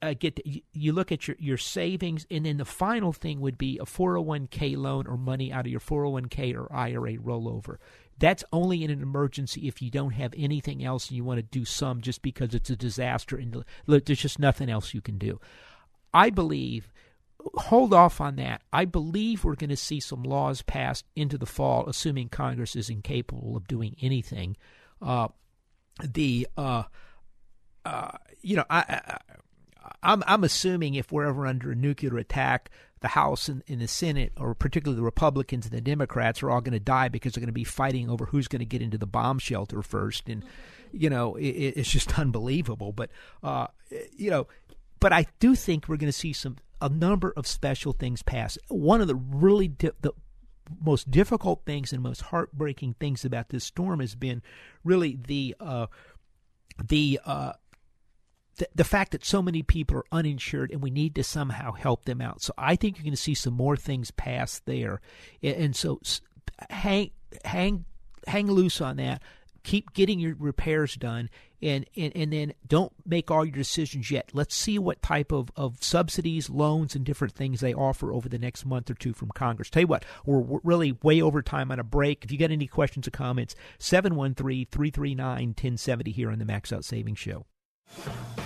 [0.00, 3.58] uh, get the, you- look at your your savings and then the final thing would
[3.58, 7.76] be a 401k loan or money out of your 401k or IRA rollover.
[8.18, 11.42] That's only in an emergency if you don't have anything else and you want to
[11.42, 15.40] do some just because it's a disaster and there's just nothing else you can do.
[16.14, 16.92] I believe
[17.54, 18.62] hold off on that.
[18.72, 22.88] I believe we're going to see some laws passed into the fall assuming congress is
[22.88, 24.56] incapable of doing anything
[25.00, 25.26] uh,
[26.00, 26.84] the uh,
[27.84, 29.18] uh, you know, I, I,
[30.02, 33.88] I'm I'm assuming if we're ever under a nuclear attack, the House and, and the
[33.88, 37.40] Senate, or particularly the Republicans and the Democrats, are all going to die because they're
[37.40, 40.44] going to be fighting over who's going to get into the bomb shelter first, and
[40.92, 42.92] you know, it, it's just unbelievable.
[42.92, 43.10] But
[43.42, 43.68] uh,
[44.16, 44.46] you know,
[45.00, 48.58] but I do think we're going to see some a number of special things pass.
[48.68, 50.12] One of the really di- the
[50.84, 54.42] most difficult things and most heartbreaking things about this storm has been
[54.84, 55.86] really the uh,
[56.82, 57.52] the uh,
[58.74, 62.20] the, fact that so many people are uninsured and we need to somehow help them
[62.20, 62.42] out.
[62.42, 65.00] So I think you're going to see some more things pass there,
[65.42, 66.00] and, and so
[66.70, 67.10] hang
[67.44, 67.84] hang
[68.26, 69.22] hang loose on that.
[69.62, 74.30] Keep getting your repairs done, and, and, and then don't make all your decisions yet.
[74.32, 78.38] Let's see what type of, of subsidies, loans, and different things they offer over the
[78.38, 79.70] next month or two from Congress.
[79.70, 82.24] Tell you what, we're, we're really way over time on a break.
[82.24, 86.84] If you got any questions or comments, 713 339 1070 here on the Max Out
[86.84, 87.46] Savings Show.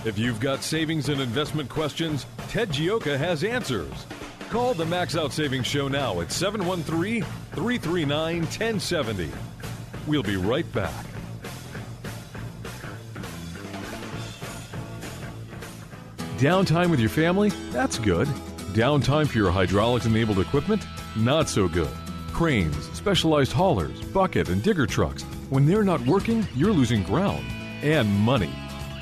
[0.05, 4.05] If you've got savings and investment questions, Ted Gioka has answers.
[4.49, 9.29] Call the Max Out Savings Show now at 713 339 1070.
[10.07, 11.05] We'll be right back.
[16.37, 17.49] Downtime with your family?
[17.71, 18.27] That's good.
[18.73, 20.85] Downtime for your hydraulics enabled equipment?
[21.15, 21.89] Not so good.
[22.31, 25.23] Cranes, specialized haulers, bucket, and digger trucks.
[25.49, 27.45] When they're not working, you're losing ground
[27.81, 28.53] and money.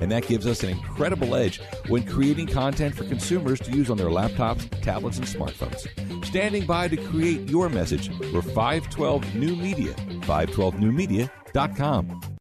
[0.00, 3.96] And that gives us an incredible edge when creating content for consumers to use on
[3.96, 6.24] their laptops, tablets, and smartphones.
[6.24, 9.92] Standing by to create your message, we're 512 New Media.
[10.22, 12.39] 512newmedia.com.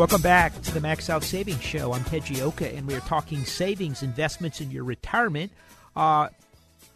[0.00, 1.92] Welcome back to the Max Out Savings Show.
[1.92, 5.52] I'm Ted Gioka, and we are talking savings, investments in your retirement.
[5.94, 6.28] Uh,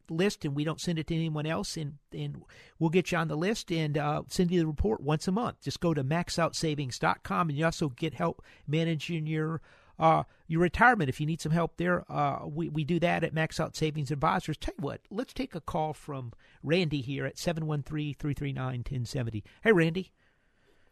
[0.09, 1.77] list, and we don't send it to anyone else.
[1.77, 2.43] And and
[2.79, 5.61] we'll get you on the list and uh, send you the report once a month.
[5.63, 9.61] Just go to maxoutsavings.com, and you also get help managing your
[9.99, 12.05] uh, your retirement if you need some help there.
[12.11, 14.57] Uh, we, we do that at Max Out Savings Advisors.
[14.57, 19.45] Tell you what, let's take a call from Randy here at 713 339 1070.
[19.63, 20.13] Hey, Randy.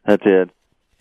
[0.07, 0.51] That's it.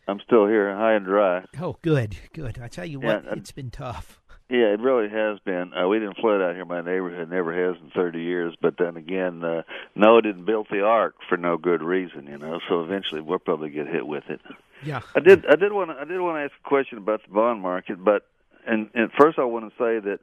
[0.08, 1.44] I'm still here, high and dry.
[1.60, 2.60] Oh, good, good.
[2.62, 4.21] I tell you what, yeah, it's been tough.
[4.52, 5.74] Yeah, it really has been.
[5.74, 8.54] Uh, we didn't flood out here in my neighborhood, never has in 30 years.
[8.62, 9.62] But then again, uh,
[9.96, 12.60] Noah didn't build the ark for no good reason, you know.
[12.68, 14.42] So eventually, we'll probably get hit with it.
[14.84, 15.46] Yeah, I did.
[15.46, 15.96] I did want to.
[15.96, 18.26] I did want to ask a question about the bond market, but
[18.68, 20.20] and, and first I want to say that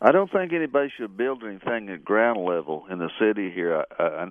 [0.00, 3.84] I don't think anybody should build anything at ground level in the city here.
[3.98, 4.26] I, I,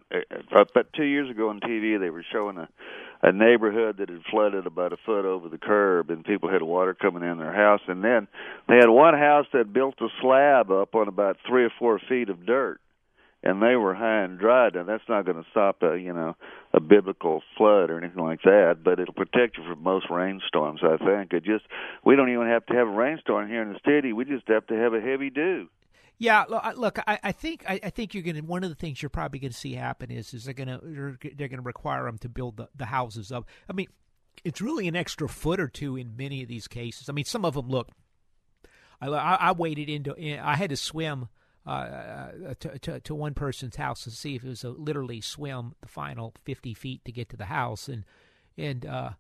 [0.52, 2.68] about two years ago on TV, they were showing a
[3.24, 6.94] a neighborhood that had flooded about a foot over the curb, and people had water
[6.94, 7.80] coming in their house.
[7.88, 8.28] And then
[8.68, 12.30] they had one house that built a slab up on about three or four feet
[12.30, 12.82] of dirt
[13.44, 14.70] and they were high and dry.
[14.74, 16.36] Now that's not going to stop a you know
[16.74, 20.82] a biblical flood or anything like that, but it'll protect you from most rainstorms.
[20.84, 21.66] I think it just
[22.04, 24.14] we don't even have to have a rainstorm here in the city.
[24.14, 25.68] We just have to have a heavy dew.
[26.20, 28.42] Yeah, look, I, I think I, I think you're going to.
[28.42, 31.18] One of the things you're probably going to see happen is is they're going to
[31.36, 33.46] they're going to require them to build the, the houses up.
[33.70, 33.88] I mean,
[34.44, 37.10] it's really an extra foot or two in many of these cases.
[37.10, 37.90] I mean, some of them look.
[39.02, 40.16] I I, waded into.
[40.42, 41.28] I had to swim
[41.66, 45.22] uh, uh, to, to, to one person's house to see if it was a literally
[45.22, 47.88] swim the final 50 feet to get to the house.
[47.88, 48.04] And
[48.58, 49.12] and uh,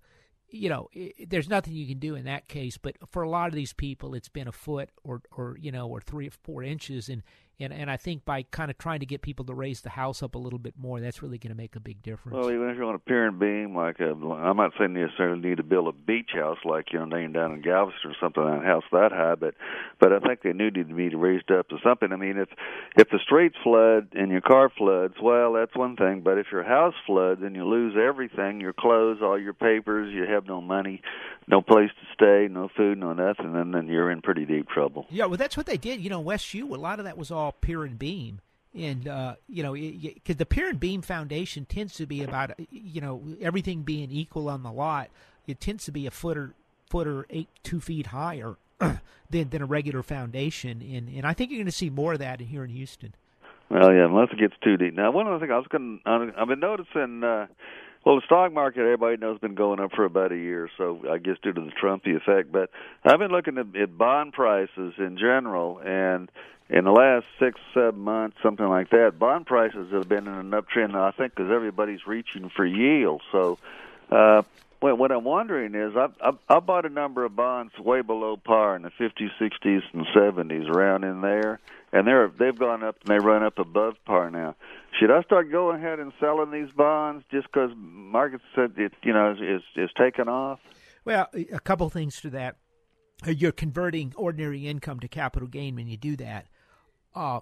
[0.50, 2.78] you know it, there's nothing you can do in that case.
[2.78, 5.88] But for a lot of these people it's been a foot or or you know
[5.88, 7.08] or three or four inches.
[7.08, 7.24] And
[7.60, 10.24] and and I think by kind of trying to get people to raise the house
[10.24, 12.36] up a little bit more, that's really going to make a big difference.
[12.36, 14.94] Well, even if you're on a pier and beam, like uh, a, I'm not saying
[14.94, 18.44] necessarily need to build a beach house like you know down in Galveston or something,
[18.44, 19.54] a house that high, but
[20.00, 22.12] but I think they need to be raised up to something.
[22.12, 22.50] I mean, if
[22.98, 26.22] if the streets flood and your car floods, well, that's one thing.
[26.22, 30.26] But if your house floods and you lose everything, your clothes, all your papers, you
[30.26, 31.02] have no money,
[31.48, 35.06] no place to stay, no food, no nothing, and then you're in pretty deep trouble.
[35.10, 36.02] Yeah, well, that's what they did.
[36.02, 38.42] You know, West U, a lot of that was all pier and beam,
[38.76, 43.02] and uh, you know, because the pier and beam foundation tends to be about you
[43.02, 45.10] know everything being equal on the lot.
[45.48, 46.54] It tends to be a foot or
[46.90, 51.52] foot or eight two feet higher than than a regular foundation, and and I think
[51.52, 53.14] you're going to see more of that here in Houston.
[53.70, 54.94] Well, yeah, unless it gets too deep.
[54.94, 57.24] Now, one other thing I was going, I've been noticing.
[57.24, 57.48] uh
[58.06, 61.00] well, the stock market, everybody knows, has been going up for about a year, so
[61.10, 62.52] I guess due to the Trumpy effect.
[62.52, 62.70] But
[63.06, 66.30] I've been looking at, at bond prices in general, and
[66.70, 70.52] in the last six, seven months, something like that, bond prices have been in an
[70.52, 70.96] uptrend.
[70.96, 73.22] I think because everybody's reaching for yield.
[73.32, 73.58] So,
[74.10, 74.44] uh,
[74.80, 78.38] what, what I'm wondering is, I, I I bought a number of bonds way below
[78.38, 81.60] par in the 50s, 60s, and 70s, around in there,
[81.92, 84.56] and they're they've gone up and they run up above par now.
[85.00, 89.14] Should I start going ahead and selling these bonds just because market said it, you
[89.14, 90.60] know, is is taken off?
[91.06, 92.56] Well, a couple things to that.
[93.26, 96.48] You're converting ordinary income to capital gain when you do that.
[97.16, 97.40] Uh,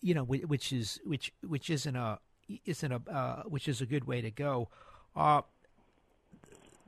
[0.00, 2.18] you know, which is which which isn't a
[2.64, 4.68] isn't a uh, which is a good way to go.
[5.16, 5.42] Uh,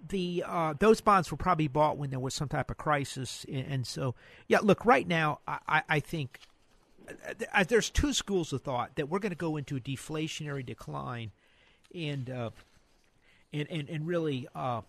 [0.09, 3.87] the uh, those bonds were probably bought when there was some type of crisis, and,
[3.87, 4.15] so
[4.49, 4.59] yeah.
[4.63, 6.41] Look, right now, I, I think
[7.53, 11.33] uh, there's two schools of thought that we're going to go into a deflationary decline,
[11.95, 12.51] and uh,
[13.53, 14.81] and, and and really uh,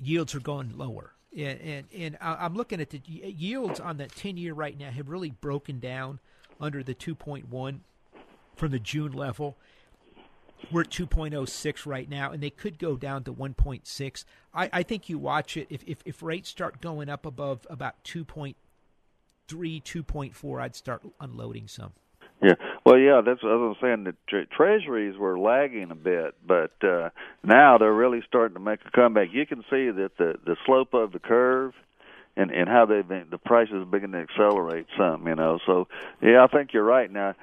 [0.00, 1.12] yields are going lower.
[1.36, 5.10] And, and and I'm looking at the yields on that 10 year right now have
[5.10, 6.20] really broken down
[6.60, 7.80] under the 2.1
[8.56, 9.56] from the June level.
[10.72, 14.24] We're at 2.06 right now, and they could go down to 1.6.
[14.52, 15.68] I, I think you watch it.
[15.70, 18.54] If, if, if rates start going up above about 2.3,
[19.48, 21.92] 2.4, I'd start unloading some.
[22.42, 22.54] Yeah,
[22.86, 24.04] well, yeah, that's what I was saying.
[24.04, 27.10] The tre- treasuries were lagging a bit, but uh,
[27.42, 29.28] now they're really starting to make a comeback.
[29.32, 31.74] You can see that the the slope of the curve
[32.38, 35.88] and and how they've been the prices begin to accelerate some you know so
[36.22, 37.34] yeah i think you're right now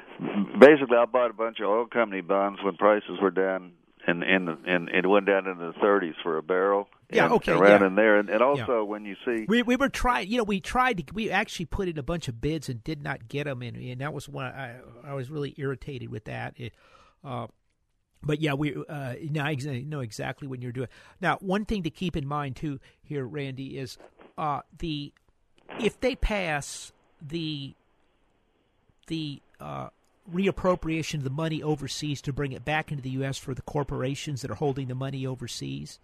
[0.60, 3.74] basically i bought a bunch of oil company bonds when prices were down
[4.08, 7.82] and and and it went down into the 30s for a barrel yeah, okay, around
[7.82, 7.88] yeah.
[7.88, 8.82] in there, and, and also Yeah.
[8.82, 11.88] when you see We we were trying, you know, we tried to we actually put
[11.88, 14.46] in a bunch of bids and did not get them, and, and that was one
[14.46, 16.56] I I was really irritated with that.
[16.58, 16.74] It,
[17.24, 17.48] uh,
[18.24, 20.88] but yeah, we uh, now I know exactly what you're doing.
[21.22, 23.98] Now, one thing to keep in mind too here, Randy, is
[24.38, 25.12] uh, the
[25.80, 27.74] if they pass the
[29.08, 29.90] the uh,
[30.32, 33.38] reappropriation of the money overseas to bring it back into the U.S.
[33.38, 36.00] for the corporations that are holding the money overseas.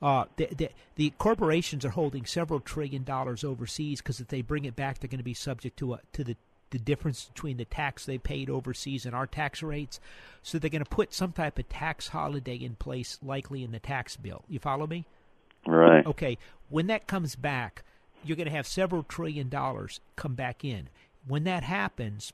[0.00, 4.64] Uh, the, the, the corporations are holding several trillion dollars overseas because if they bring
[4.64, 6.36] it back, they're going to be subject to a, to the
[6.70, 10.00] the difference between the tax they paid overseas and our tax rates.
[10.42, 13.78] So they're going to put some type of tax holiday in place, likely in the
[13.78, 14.44] tax bill.
[14.48, 15.06] You follow me?
[15.66, 16.38] Right Okay,
[16.68, 17.82] when that comes back,
[18.24, 20.88] you're going to have several trillion dollars come back in.
[21.26, 22.32] When that happens,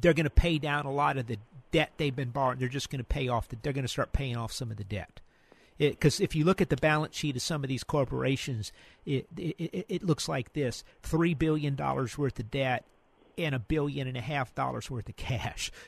[0.00, 1.38] they're going to pay down a lot of the
[1.72, 2.58] debt they've been borrowing.
[2.58, 3.56] They're just going to pay off the.
[3.60, 5.20] They're going to start paying off some of the debt.
[5.76, 8.72] Because if you look at the balance sheet of some of these corporations,
[9.04, 12.84] it, it it looks like this: three billion dollars worth of debt
[13.36, 15.70] and a billion and a half dollars worth of cash.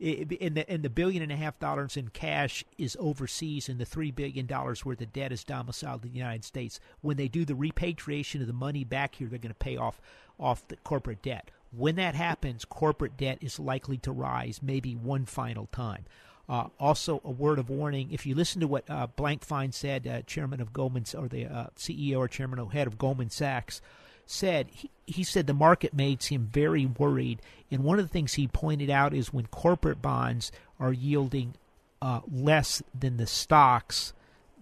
[0.00, 3.84] And the and the billion and a half dollars in cash is overseas, and the
[3.84, 6.80] three billion dollars worth of debt is domiciled in the United States.
[7.00, 10.00] When they do the repatriation of the money back here, they're going to pay off
[10.38, 11.50] off the corporate debt.
[11.70, 16.06] When that happens, corporate debt is likely to rise, maybe one final time.
[16.48, 20.22] Uh, also, a word of warning: if you listen to what uh, Blankfein said, uh,
[20.22, 23.82] chairman of Goldman or the uh, CEO or chairman or head of Goldman Sachs,
[24.30, 27.40] said he, he said the market makes him very worried.
[27.70, 31.54] And one of the things he pointed out is when corporate bonds are yielding
[32.00, 34.12] uh, less than the stocks,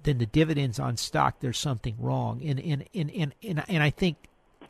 [0.04, 2.40] than the dividends on stock, there's something wrong.
[2.44, 4.16] And and, and, and, and and I think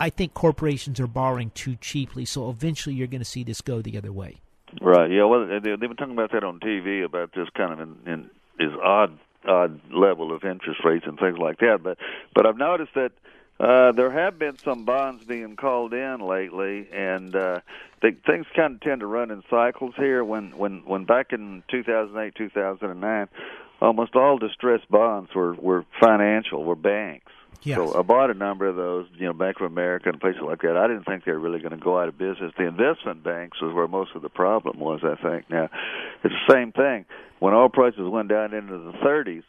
[0.01, 2.25] I think corporations are borrowing too cheaply.
[2.25, 4.41] So eventually, you're going to see this go the other way.
[4.81, 5.11] Right.
[5.11, 5.25] Yeah.
[5.25, 8.31] Well, they, they've been talking about that on TV about this kind of in, in
[8.59, 11.81] this odd odd level of interest rates and things like that.
[11.83, 11.99] But
[12.35, 13.13] but I've noticed that
[13.59, 17.61] uh, there have been some bonds being called in lately, and uh,
[18.03, 20.23] they, things kind of tend to run in cycles here.
[20.23, 23.29] When when when back in 2008, 2009,
[23.81, 27.33] almost all distressed bonds were were financial, were banks.
[27.63, 27.79] Yes.
[27.79, 30.61] So I bought a number of those, you know, Bank of America and places like
[30.61, 30.77] that.
[30.77, 32.53] I didn't think they were really going to go out of business.
[32.57, 35.51] The investment banks was where most of the problem was, I think.
[35.51, 35.69] Now,
[36.23, 37.07] it's the same thing.
[37.39, 39.43] When oil prices went down into the 30s,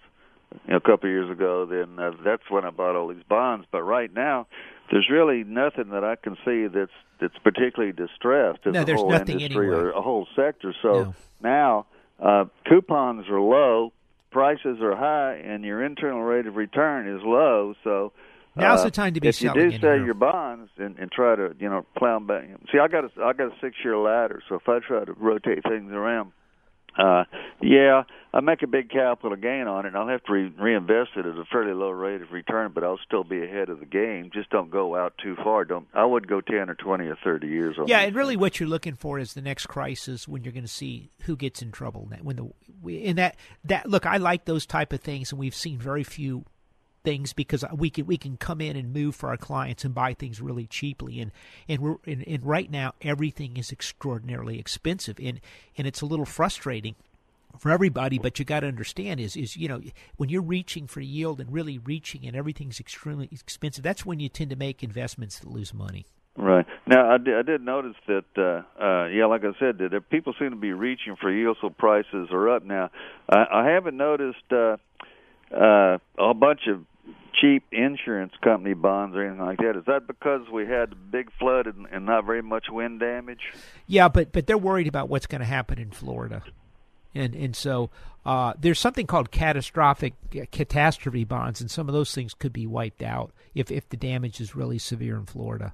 [0.66, 3.24] you know, a couple of years ago, then uh, that's when I bought all these
[3.28, 3.66] bonds.
[3.72, 4.48] But right now,
[4.92, 9.00] there's really nothing that I can see that's that's particularly distressed as No, a there's
[9.00, 9.88] whole nothing industry anywhere.
[9.88, 10.74] or a whole sector.
[10.82, 11.16] So No.
[11.42, 11.86] now
[12.22, 13.92] uh, coupons are low,
[14.32, 17.74] prices are high, and your internal rate of return is low.
[17.84, 18.12] So
[18.56, 21.36] Now's uh, the time to be if you do sell your bonds and, and try
[21.36, 22.46] to you know plow back.
[22.72, 25.14] See, I got a I got a six year ladder, so if I try to
[25.14, 26.32] rotate things around,
[26.98, 27.24] uh,
[27.62, 31.12] yeah, I make a big capital gain on it, and I'll have to re- reinvest
[31.16, 33.86] it at a fairly low rate of return, but I'll still be ahead of the
[33.86, 34.30] game.
[34.34, 35.66] Just don't go out too far.
[35.66, 38.60] Don't I would go ten or twenty or thirty years on Yeah, and really, what
[38.60, 41.72] you're looking for is the next crisis when you're going to see who gets in
[41.72, 42.10] trouble.
[42.22, 45.80] When the and that that look, I like those type of things, and we've seen
[45.80, 46.46] very few
[47.04, 50.14] things because we can we can come in and move for our clients and buy
[50.14, 51.32] things really cheaply, and
[51.68, 55.40] and we're and, and right now everything is extraordinarily expensive, and
[55.78, 56.96] and it's a little frustrating
[57.58, 59.82] for everybody but you got to understand is is you know
[60.18, 64.30] when you're reaching for yield and really reaching and everything's extremely expensive that's when you
[64.30, 66.06] tend to make investments that lose money
[66.38, 66.68] Right.
[66.86, 70.36] Now, I did, I did notice that, uh, uh, yeah, like I said, that people
[70.38, 72.92] seem to be reaching for yield, so prices are up now.
[73.28, 74.78] I, I haven't noticed uh,
[75.56, 76.84] uh, a bunch of
[77.40, 79.78] cheap insurance company bonds or anything like that.
[79.78, 83.42] Is that because we had a big flood and, and not very much wind damage?
[83.86, 86.44] Yeah, but but they're worried about what's going to happen in Florida.
[87.14, 87.90] and and so
[88.26, 90.14] uh, there's something called catastrophic
[90.52, 94.42] catastrophe bonds, and some of those things could be wiped out if if the damage
[94.42, 95.74] is really severe in Florida.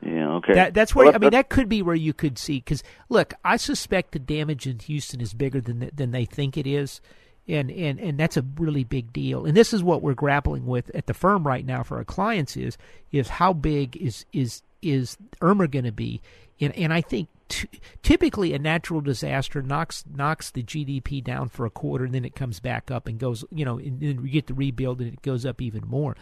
[0.00, 0.54] Yeah, okay.
[0.54, 3.34] That, that's where Well, I mean that could be where you could see because look,
[3.44, 7.00] I suspect the damage in Houston is bigger than than they think it is,
[7.48, 9.46] and and and that's a really big deal.
[9.46, 12.56] And this is what we're grappling with at the firm right now for our clients
[12.56, 12.76] is
[13.12, 16.20] is how big is is is Irma going to be?
[16.60, 17.68] And and I think t-
[18.02, 22.34] typically a natural disaster knocks knocks the GDP down for a quarter, and then it
[22.34, 23.44] comes back up and goes.
[23.50, 26.16] You know, and then we get the rebuild, and it goes up even more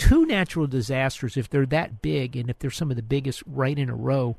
[0.00, 3.78] two natural disasters, if they're that big and if they're some of the biggest right
[3.78, 4.34] in a row,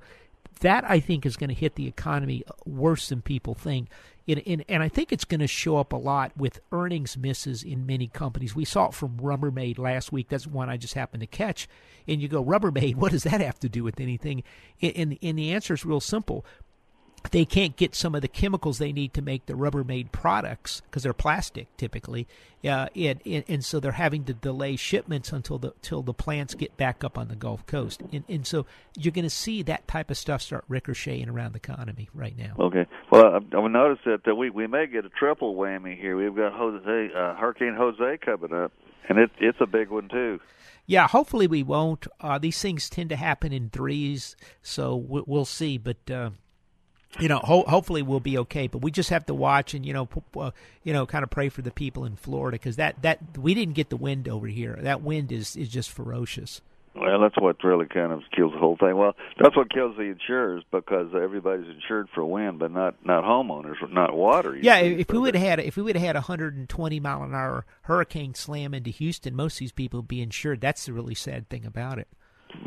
[0.61, 3.87] that I think is going to hit the economy worse than people think.
[4.27, 7.63] And, and, and I think it's going to show up a lot with earnings misses
[7.63, 8.55] in many companies.
[8.55, 10.29] We saw it from Rubbermaid last week.
[10.29, 11.67] That's one I just happened to catch.
[12.07, 14.43] And you go, Rubbermaid, what does that have to do with anything?
[14.81, 16.45] And, and, and the answer is real simple
[17.29, 21.03] they can't get some of the chemicals they need to make the Rubbermaid products because
[21.03, 22.27] they're plastic typically,
[22.65, 26.55] uh, and, and and so they're having to delay shipments until the till the plants
[26.55, 28.65] get back up on the Gulf Coast, and and so
[28.97, 32.55] you're going to see that type of stuff start ricocheting around the economy right now.
[32.59, 32.85] Okay.
[33.11, 36.17] Well, I, I noticed that uh, we we may get a triple whammy here.
[36.17, 38.71] We've got Jose, uh, Hurricane Jose coming up,
[39.07, 40.39] and it it's a big one too.
[40.85, 42.07] Yeah, hopefully we won't.
[42.19, 45.77] Uh, these things tend to happen in threes, so we, we'll see.
[45.77, 46.31] But uh,
[47.19, 48.67] you know, ho- hopefully we'll be okay.
[48.67, 50.51] But we just have to watch and you know, p- uh,
[50.83, 53.73] you know, kind of pray for the people in Florida because that that we didn't
[53.73, 54.77] get the wind over here.
[54.81, 56.61] That wind is is just ferocious.
[56.93, 58.97] Well, that's what really kind of kills the whole thing.
[58.97, 63.75] Well, that's what kills the insurers because everybody's insured for wind, but not not homeowners,
[63.91, 64.57] not water.
[64.57, 64.99] Yeah, see.
[64.99, 67.65] if we would have had if we would have had a 120 mile an hour
[67.83, 70.59] hurricane slam into Houston, most of these people would be insured.
[70.59, 72.09] That's the really sad thing about it.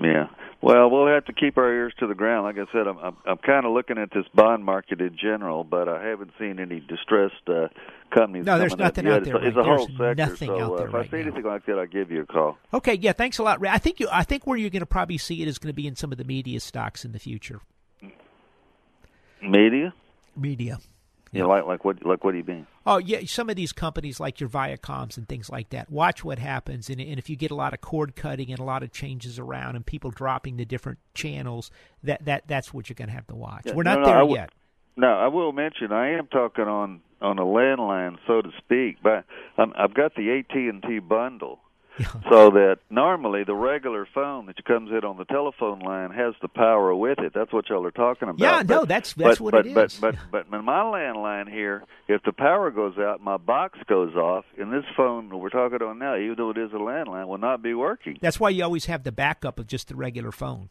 [0.01, 0.28] Yeah.
[0.65, 2.45] Well, we'll have to keep our ears to the ground.
[2.45, 5.62] Like I said, I'm I'm, I'm kind of looking at this bond market in general,
[5.62, 7.69] but I haven't seen any distressed uh,
[8.15, 8.47] companies.
[8.47, 10.15] No, there's nothing out there It's, a- it's a whole there's sector.
[10.15, 11.23] nothing so out uh, there if right I see now.
[11.25, 12.57] anything like that, I'll give you a call.
[12.73, 13.61] Okay, yeah, thanks a lot.
[13.61, 13.69] Ray.
[13.69, 15.75] I think you I think where you're going to probably see it is going to
[15.75, 17.61] be in some of the media stocks in the future.
[19.43, 19.93] Media.
[20.35, 20.79] Media.
[21.35, 22.66] Yeah, like like what like what do you mean?
[22.87, 25.91] Oh yeah, some of these companies like your Viacoms and things like that.
[25.91, 28.64] Watch what happens, and, and if you get a lot of cord cutting and a
[28.64, 31.70] lot of changes around, and people dropping the different channels,
[32.03, 33.62] that that that's what you're going to have to watch.
[33.64, 34.51] Yeah, We're not no, there yet.
[34.97, 39.24] No, I will mention I am talking on on a landline, so to speak, but
[39.59, 41.61] um, I've got the AT and T bundle,
[42.28, 46.49] so that normally the regular phone that comes in on the telephone line has the
[46.49, 47.32] power with it.
[47.34, 48.40] That's what y'all are talking about.
[48.40, 49.99] Yeah, no, that's- that's but, what but, it but, is.
[49.99, 54.14] But but but in my landline here, if the power goes out, my box goes
[54.14, 57.28] off, and this phone that we're talking on now, even though it is a landline,
[57.28, 58.18] will not be working.
[58.20, 60.70] That's why you always have the backup of just the regular phone.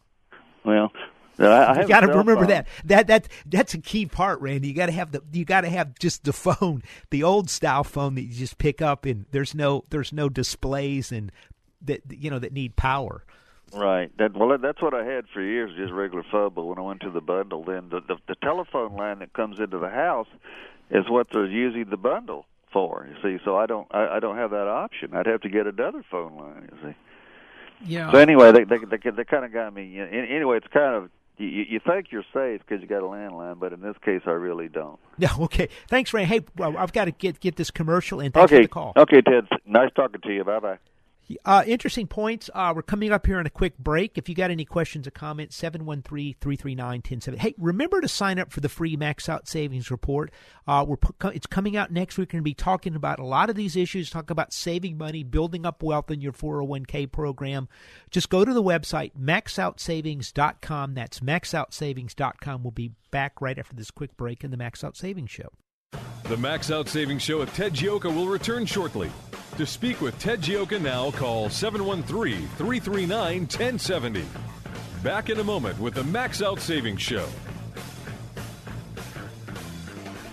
[0.64, 0.92] Well,
[1.38, 2.46] I, I you got to remember phone.
[2.48, 2.68] that.
[2.84, 4.68] That that that's a key part, Randy.
[4.68, 7.84] You got to have the you got to have just the phone, the old style
[7.84, 11.32] phone that you just pick up, and there's no there's no displays and
[11.82, 13.24] that you know that need power.
[13.72, 14.16] Right.
[14.18, 16.52] That well, that's what I had for years, just regular phone.
[16.54, 19.58] But when I went to the bundle, then the, the the telephone line that comes
[19.58, 20.28] into the house
[20.90, 23.08] is what they're using the bundle for.
[23.08, 25.14] You see, so I don't I, I don't have that option.
[25.14, 26.68] I'd have to get another phone line.
[26.70, 26.96] You see.
[27.86, 28.12] Yeah.
[28.12, 29.86] So anyway, they they they, they kind of got me.
[29.86, 33.06] you know, Anyway, it's kind of you, you think you're safe because you got a
[33.06, 34.98] landline, but in this case, I really don't.
[35.16, 35.28] Yeah.
[35.38, 35.68] Okay.
[35.88, 36.28] Thanks, Randy.
[36.28, 38.32] Hey, well, I've got to get get this commercial in.
[38.32, 38.62] Thanks okay.
[38.62, 38.92] for the call.
[38.96, 39.46] Okay, Ted.
[39.64, 40.42] Nice talking to you.
[40.42, 40.78] Bye bye.
[41.44, 42.50] Uh, interesting points.
[42.54, 44.18] Uh, we're coming up here on a quick break.
[44.18, 47.36] If you got any questions or comments, 713-339-1070.
[47.38, 50.30] Hey, remember to sign up for the free Max Out Savings Report.
[50.66, 50.96] Uh, we're
[51.32, 52.28] It's coming out next week.
[52.28, 55.22] We're going to be talking about a lot of these issues, talk about saving money,
[55.22, 57.68] building up wealth in your 401k program.
[58.10, 60.94] Just go to the website, maxoutsavings.com.
[60.94, 62.62] That's maxoutsavings.com.
[62.62, 65.48] We'll be back right after this quick break in the Max Out Savings Show.
[66.24, 69.10] The Max Out Savings Show with Ted Gioka will return shortly.
[69.58, 74.24] To speak with Ted Gioka now, call 713 339 1070.
[75.04, 77.28] Back in a moment with the Max Out Savings Show.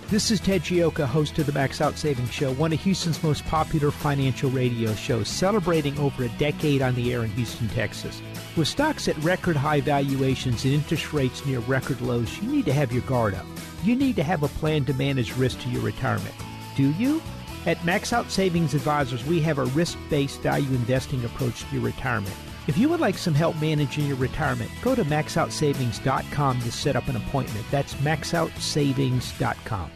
[0.08, 3.44] This is Ted Gioka, host of the Max Out Savings Show, one of Houston's most
[3.44, 8.20] popular financial radio shows, celebrating over a decade on the air in Houston, Texas.
[8.56, 12.72] With stocks at record high valuations and interest rates near record lows, you need to
[12.72, 13.46] have your guard up.
[13.84, 16.34] You need to have a plan to manage risk to your retirement.
[16.74, 17.22] Do you?
[17.64, 21.84] At Max Out Savings Advisors, we have a risk based value investing approach to your
[21.84, 22.34] retirement.
[22.66, 27.06] If you would like some help managing your retirement, go to maxoutsavings.com to set up
[27.08, 27.64] an appointment.
[27.70, 29.90] That's maxoutsavings.com.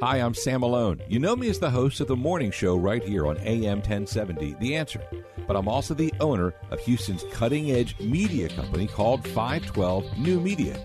[0.00, 1.00] Hi, I'm Sam Malone.
[1.08, 4.56] You know me as the host of the morning show right here on AM 1070,
[4.58, 5.02] The Answer.
[5.46, 10.84] But I'm also the owner of Houston's cutting edge media company called 512 New Media.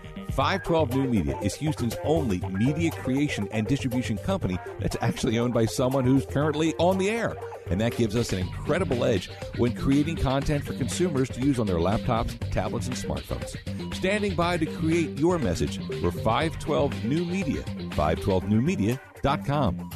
[0.31, 5.65] 512 New Media is Houston's only media creation and distribution company that's actually owned by
[5.65, 7.35] someone who's currently on the air.
[7.69, 11.67] And that gives us an incredible edge when creating content for consumers to use on
[11.67, 13.55] their laptops, tablets, and smartphones.
[13.93, 17.61] Standing by to create your message, we're 512 New Media,
[17.91, 19.91] 512newmedia.com.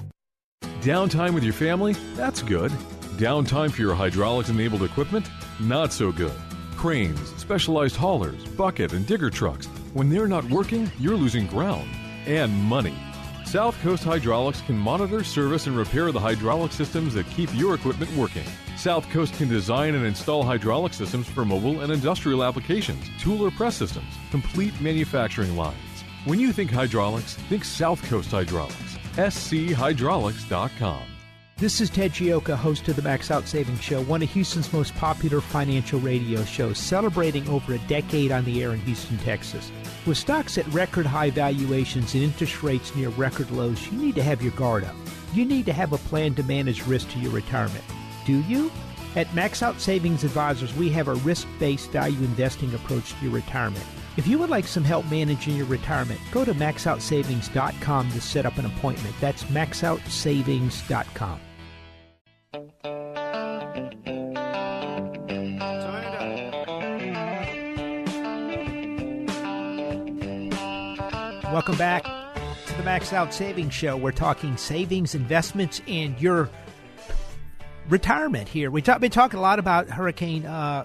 [0.82, 1.94] Downtime with your family?
[2.16, 2.72] That's good.
[3.18, 5.28] Downtime for your hydraulics enabled equipment?
[5.60, 6.34] Not so good.
[6.76, 9.68] Cranes, specialized haulers, bucket, and digger trucks.
[9.96, 11.90] When they're not working, you're losing ground
[12.26, 12.94] and money.
[13.46, 18.14] South Coast Hydraulics can monitor, service, and repair the hydraulic systems that keep your equipment
[18.18, 18.44] working.
[18.76, 23.52] South Coast can design and install hydraulic systems for mobile and industrial applications, tool or
[23.52, 26.04] press systems, complete manufacturing lines.
[26.26, 28.98] When you think hydraulics, think South Coast Hydraulics.
[29.16, 31.04] schydraulics.com.
[31.58, 34.94] This is Ted Gioka, host of the Max Out Savings Show, one of Houston's most
[34.96, 39.72] popular financial radio shows, celebrating over a decade on the air in Houston, Texas.
[40.06, 44.24] With stocks at record high valuations and interest rates near record lows, you need to
[44.24, 44.96] have your guard up.
[45.34, 47.84] You need to have a plan to manage risk to your retirement.
[48.24, 48.72] Do you?
[49.16, 53.34] At Max Out Savings Advisors, we have a risk based value investing approach to your
[53.34, 53.84] retirement.
[54.16, 58.58] If you would like some help managing your retirement, go to maxoutsavings.com to set up
[58.58, 59.16] an appointment.
[59.20, 61.40] That's maxoutsavings.com.
[71.56, 73.96] Welcome back to the Max Out Savings Show.
[73.96, 76.50] We're talking savings, investments, and your
[77.88, 78.70] retirement here.
[78.70, 80.84] We've been talking a lot about Hurricane uh,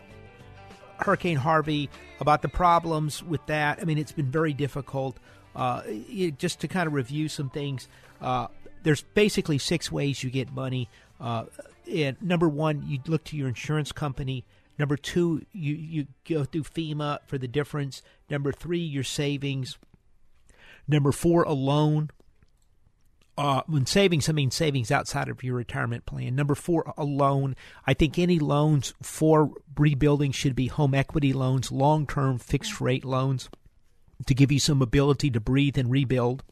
[0.99, 1.91] Hurricane Harvey,
[2.21, 3.81] about the problems with that.
[3.83, 5.19] I mean, it's been very difficult.
[5.57, 7.89] Uh, it, just to kind of review some things,
[8.21, 8.47] uh,
[8.85, 10.89] there's basically six ways you get money.
[11.21, 11.47] Uh,
[11.93, 14.45] and number one, you look to your insurance company.
[14.79, 18.03] Number two, you, you go through FEMA for the difference.
[18.31, 19.77] Number three, your savings.
[20.91, 22.11] Number four, a loan.
[23.39, 26.35] Uh, when savings, I mean savings outside of your retirement plan.
[26.35, 27.55] Number four, a loan.
[27.87, 33.05] I think any loans for rebuilding should be home equity loans, long term fixed rate
[33.05, 33.49] loans
[34.27, 36.43] to give you some ability to breathe and rebuild.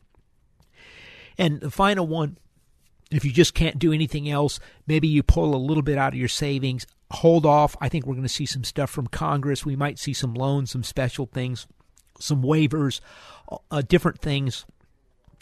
[1.36, 2.38] And the final one,
[3.10, 6.18] if you just can't do anything else, maybe you pull a little bit out of
[6.18, 7.76] your savings, hold off.
[7.80, 9.66] I think we're going to see some stuff from Congress.
[9.66, 11.66] We might see some loans, some special things,
[12.18, 13.00] some waivers,
[13.70, 14.64] uh, different things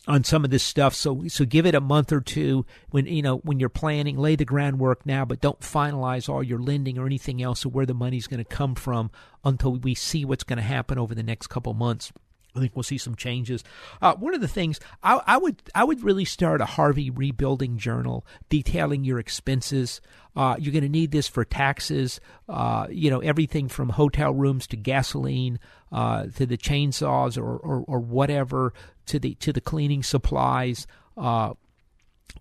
[0.06, 0.94] on some of this stuff.
[0.94, 4.36] So so give it a month or two when you know when you're planning, lay
[4.36, 7.94] the groundwork now, but don't finalize all your lending or anything else or where the
[7.94, 9.10] money's going to come from
[9.44, 12.12] until we see what's going to happen over the next couple months.
[12.56, 13.62] I think we'll see some changes.
[14.00, 17.78] Uh, one of the things I, I, would I would really start a Harvey rebuilding
[17.78, 20.00] journal detailing your expenses.
[20.34, 22.20] Uh, you're going to need this for taxes.
[22.48, 25.58] Uh, you know everything from hotel rooms to gasoline
[25.92, 28.72] uh, to the chainsaws or, or, or whatever
[29.06, 30.86] to the to the cleaning supplies.
[31.16, 31.54] Uh,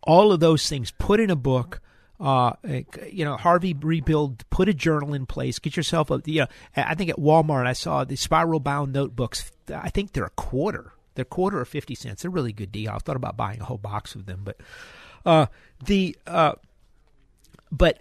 [0.04, 1.82] all of those things put in a book
[2.20, 2.54] uh,
[3.12, 6.96] you know, Harvey rebuild, put a journal in place, get yourself a, you know, I
[6.96, 9.52] think at Walmart I saw the spiral bound notebooks.
[9.74, 10.94] I think they're a quarter.
[11.16, 12.22] They're quarter or 50 cents.
[12.22, 12.92] They're a really good deal.
[12.92, 14.58] I thought about buying a whole box of them, but,
[15.26, 15.48] uh,
[15.84, 16.54] the, uh,
[17.72, 18.00] but,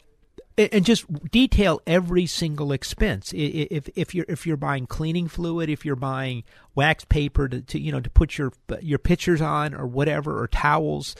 [0.56, 3.32] and just detail every single expense.
[3.34, 6.44] If if you're if you're buying cleaning fluid, if you're buying
[6.76, 10.46] wax paper to, to you know to put your your pictures on or whatever, or
[10.46, 11.16] towels,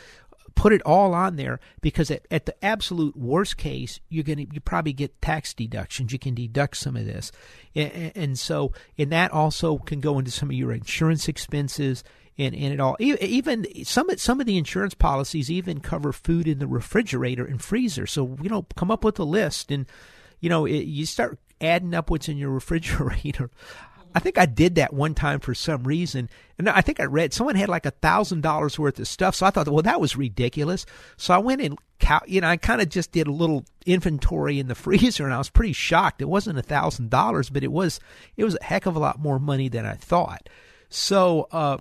[0.55, 4.55] put it all on there because at, at the absolute worst case, you're going to
[4.55, 6.13] you probably get tax deductions.
[6.13, 7.33] You can deduct some of this,
[7.75, 12.05] and, and so and that also can go into some of your insurance expenses.
[12.37, 16.59] And, and it all even some some of the insurance policies even cover food in
[16.59, 18.09] the refrigerator and freezer.
[18.09, 19.87] So you know, come up with a list, and
[20.41, 23.51] you know, it, you start adding up what's in your refrigerator.
[24.15, 26.31] I think I did that one time for some reason.
[26.57, 29.35] And I think I read someone had like a thousand dollars worth of stuff.
[29.35, 30.87] So I thought, well, that was ridiculous.
[31.17, 31.77] So I went and,
[32.27, 35.39] you know, I kind of just did a little inventory in the freezer and I
[35.39, 36.23] was pretty shocked.
[36.23, 37.99] It wasn't a thousand dollars, but it was,
[38.37, 40.49] it was a heck of a lot more money than I thought.
[40.89, 41.79] So, uh,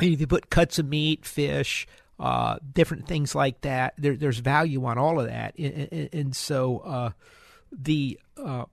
[0.00, 1.88] if you put cuts of meat, fish,
[2.20, 5.58] uh, different things like that, there, there's value on all of that.
[5.58, 7.10] And, and, and so, uh,
[7.72, 8.66] the, uh,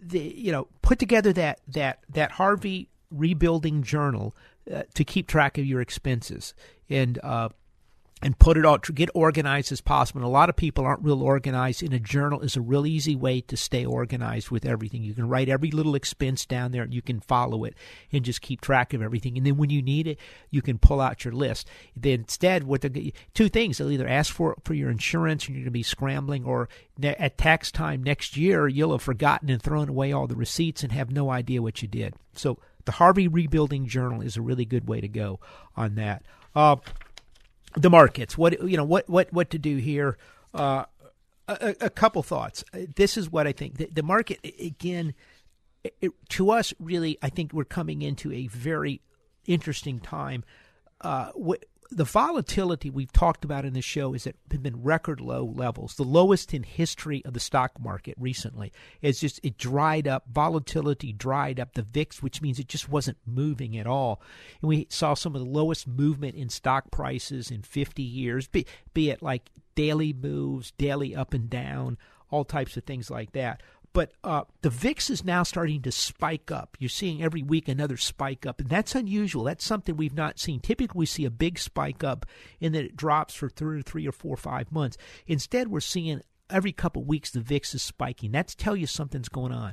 [0.00, 4.34] the you know put together that that that Harvey Rebuilding Journal
[4.72, 6.54] uh, to keep track of your expenses.
[6.88, 7.50] And uh,
[8.22, 10.20] and put it all to get organized as possible.
[10.20, 11.82] And a lot of people aren't real organized.
[11.82, 15.02] In a journal is a real easy way to stay organized with everything.
[15.02, 17.74] You can write every little expense down there, and you can follow it
[18.10, 19.36] and just keep track of everything.
[19.36, 21.68] And then when you need it, you can pull out your list.
[21.94, 25.64] Then instead, what the two things they'll either ask for for your insurance, and you're
[25.64, 26.70] going to be scrambling, or
[27.02, 30.90] at tax time next year, you'll have forgotten and thrown away all the receipts and
[30.92, 32.14] have no idea what you did.
[32.32, 35.38] So the Harvey Rebuilding Journal is a really good way to go
[35.76, 36.22] on that.
[36.54, 36.76] Uh,
[37.76, 38.36] the markets.
[38.36, 40.16] What you know, what what what to do here?
[40.52, 40.84] Uh,
[41.48, 42.64] a, a, couple thoughts.
[42.72, 43.76] This is what I think.
[43.76, 45.14] The, the market again,
[46.00, 49.00] it, to us, really, I think we're coming into a very
[49.46, 50.44] interesting time.
[51.00, 51.30] Uh,
[51.90, 56.02] the volatility we've talked about in the show is at been record low levels, the
[56.02, 58.72] lowest in history of the stock market recently.
[59.02, 63.18] It's just it dried up, volatility dried up the VIX, which means it just wasn't
[63.26, 64.20] moving at all.
[64.60, 68.66] And we saw some of the lowest movement in stock prices in 50 years, be,
[68.94, 71.98] be it like daily moves, daily up and down,
[72.30, 73.62] all types of things like that.
[73.96, 76.76] But uh, the VIX is now starting to spike up.
[76.78, 79.44] You're seeing every week another spike up, and that's unusual.
[79.44, 80.60] That's something we've not seen.
[80.60, 82.26] Typically, we see a big spike up
[82.60, 84.98] and then it drops for three or three or four or five months.
[85.26, 86.20] Instead, we're seeing
[86.50, 88.32] every couple of weeks the VIX is spiking.
[88.32, 89.72] That's tell you something's going on.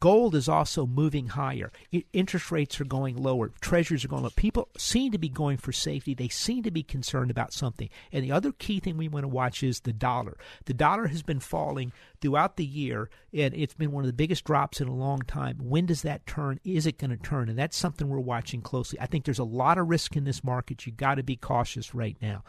[0.00, 1.70] Gold is also moving higher.
[2.12, 3.50] Interest rates are going lower.
[3.60, 4.34] Treasuries are going up.
[4.36, 6.14] People seem to be going for safety.
[6.14, 7.88] They seem to be concerned about something.
[8.12, 10.36] And the other key thing we want to watch is the dollar.
[10.64, 14.44] The dollar has been falling throughout the year, and it's been one of the biggest
[14.44, 15.58] drops in a long time.
[15.58, 16.60] When does that turn?
[16.64, 17.48] Is it going to turn?
[17.48, 18.98] And that's something we're watching closely.
[19.00, 20.86] I think there's a lot of risk in this market.
[20.86, 22.42] You've got to be cautious right now.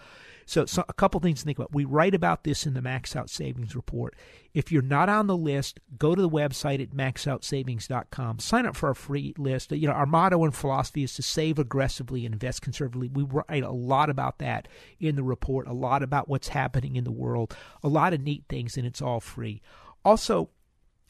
[0.46, 1.74] So, so a couple things to think about.
[1.74, 4.16] We write about this in the Max Out Savings Report.
[4.54, 8.39] If you're not on the list, go to the website at maxoutsavings.com.
[8.39, 9.72] Sign up for our free list.
[9.72, 13.10] You know, our motto and philosophy is to save aggressively and invest conservatively.
[13.10, 14.68] We write a lot about that
[15.00, 18.46] in the report, a lot about what's happening in the world, a lot of neat
[18.48, 19.62] things, and it's all free.
[20.04, 20.50] Also,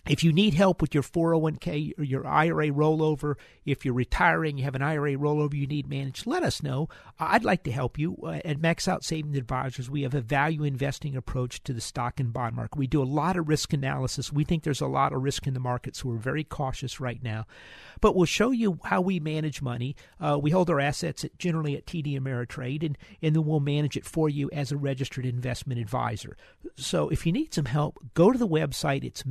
[0.07, 3.35] if you need help with your 401k or your IRA rollover,
[3.65, 6.89] if you're retiring, you have an IRA rollover you need managed, let us know.
[7.19, 8.17] I'd like to help you.
[8.23, 12.19] Uh, at Max Out Savings Advisors, we have a value investing approach to the stock
[12.19, 12.77] and bond market.
[12.77, 14.31] We do a lot of risk analysis.
[14.31, 17.21] We think there's a lot of risk in the market, so we're very cautious right
[17.23, 17.45] now.
[18.01, 19.95] But we'll show you how we manage money.
[20.19, 23.97] Uh, we hold our assets at, generally at TD Ameritrade, and, and then we'll manage
[23.97, 26.37] it for you as a registered investment advisor.
[26.75, 29.03] So if you need some help, go to the website.
[29.03, 29.25] It's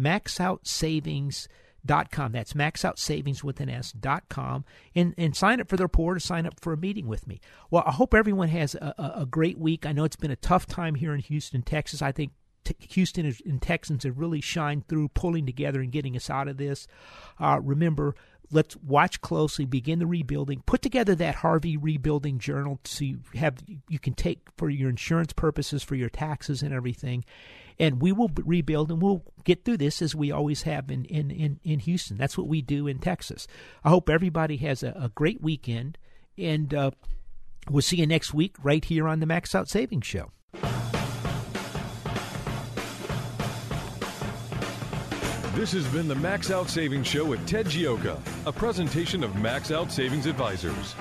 [0.64, 2.32] maxoutsavings.com.
[2.32, 6.20] That's maxoutsavings with an S dot com and, and sign up for the report or
[6.20, 7.40] sign up for a meeting with me.
[7.70, 9.86] Well, I hope everyone has a, a, a great week.
[9.86, 12.02] I know it's been a tough time here in Houston, Texas.
[12.02, 12.32] I think
[12.90, 16.86] Houston and Texans have really shined through pulling together and getting us out of this.
[17.38, 18.14] Uh, remember,
[18.50, 23.58] let's watch closely, begin the rebuilding, put together that Harvey rebuilding journal so you have
[23.88, 27.26] you can take for your insurance purposes, for your taxes and everything.
[27.78, 31.30] And we will rebuild and we'll get through this as we always have in, in,
[31.30, 32.16] in, in Houston.
[32.16, 33.46] That's what we do in Texas.
[33.82, 35.98] I hope everybody has a, a great weekend
[36.38, 36.90] and uh,
[37.70, 40.30] we'll see you next week right here on the Max Out Savings Show.
[45.54, 49.70] This has been the Max Out Savings Show with Ted Gioka, a presentation of Max
[49.70, 50.96] Out Savings Advisors.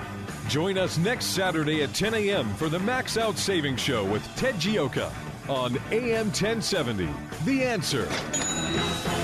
[0.48, 2.48] Join us next Saturday at 10 a.m.
[2.54, 5.10] for the Max Out Savings Show with Ted Gioka
[5.48, 7.08] on AM 1070.
[7.44, 9.23] The answer.